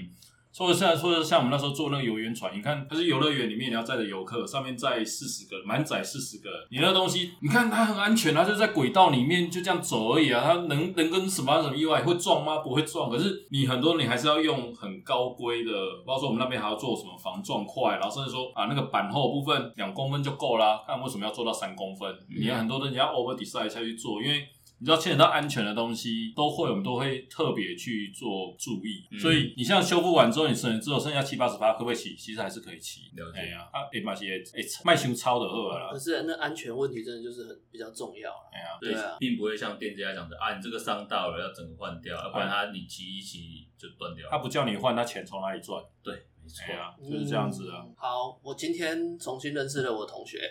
[0.58, 12.58] 或者像或者像我们那时候坐那个游园船，你看它是游乐园里面你要载着游客，上面载四十个，满载四十个人，你那东西，你看它很安全它，就在轨道里面就这样走而已啊，它能能跟什么什么意外会撞吗？
[12.58, 15.72] 不会撞，可是你很多你还是要用很高规的，
[16.04, 22.12] 包括说我们那边还要做什么防撞块，然后甚至说啊那个板厚部分两公分就够啦，看为什么要做到三公分？
[22.36, 24.46] 你要很多东西要 over design 下去做，因为。
[24.80, 32.14] 你知道牵扯到安全的东西，都会我们都会特别去做注意，嗯所以你像修复完之后，你剩只有剩下七八十趴，可不可以骑？
[32.14, 33.10] 其实还是可以骑。
[33.16, 34.24] 了解哎呀，啊，哎嘛是
[34.54, 44.30] 哎卖修超的好啦可，是那安全问题真的就是很比较重要啦哎呀，对对啊，并不会像店家讲的啊，你这个伤到了要整个换掉，要不然他你骑一骑就断掉了。
[44.30, 45.82] 他不叫你换，他钱从哪里赚？
[46.02, 46.14] 对，
[46.48, 46.74] 没错哎。
[46.74, 47.84] 呀，就是这样子啊。
[47.84, 50.48] 嗯好，我今天重新认识了我同学，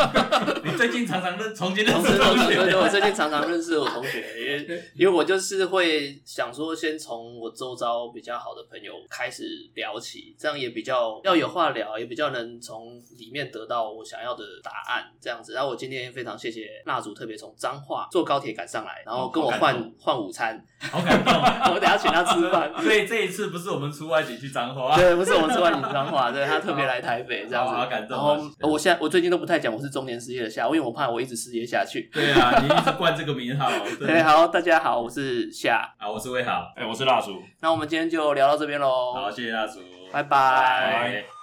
[0.64, 9.44] 你最近常常认重新认同识同学对对，我，最近常常认识我同学，因为 因为我就是会想说，先从我周遭比较好的朋友开始
[9.74, 15.52] 聊起，这样也比较要有话聊，也比较能从里面得到我想要的答案，这样子。
[15.52, 20.60] 然后我今天非常谢谢蜡烛，特别从彰化坐高铁赶上来，然后跟我换换午餐，
[20.90, 21.32] 好感动。
[21.72, 22.72] 我等下请他吃饭。
[22.82, 32.10] 所以这一次不是我们出外景去彰化，对，不是我们吃完你彰化，对他特别来台北这样子，好好感动然啊后我现在我最近都不太讲我是中年失业的夏，因为我怕我一直失业下去。
[32.12, 33.70] 对啊，你一直冠这个名号。
[33.98, 37.42] 对，对， 好，大家好，我是夏，啊，我是魏豪，哎，我是蜡烛。
[37.60, 39.80] 那我们今天就聊到这边喽，好，谢谢大叔，
[40.12, 41.39] 拜拜拜。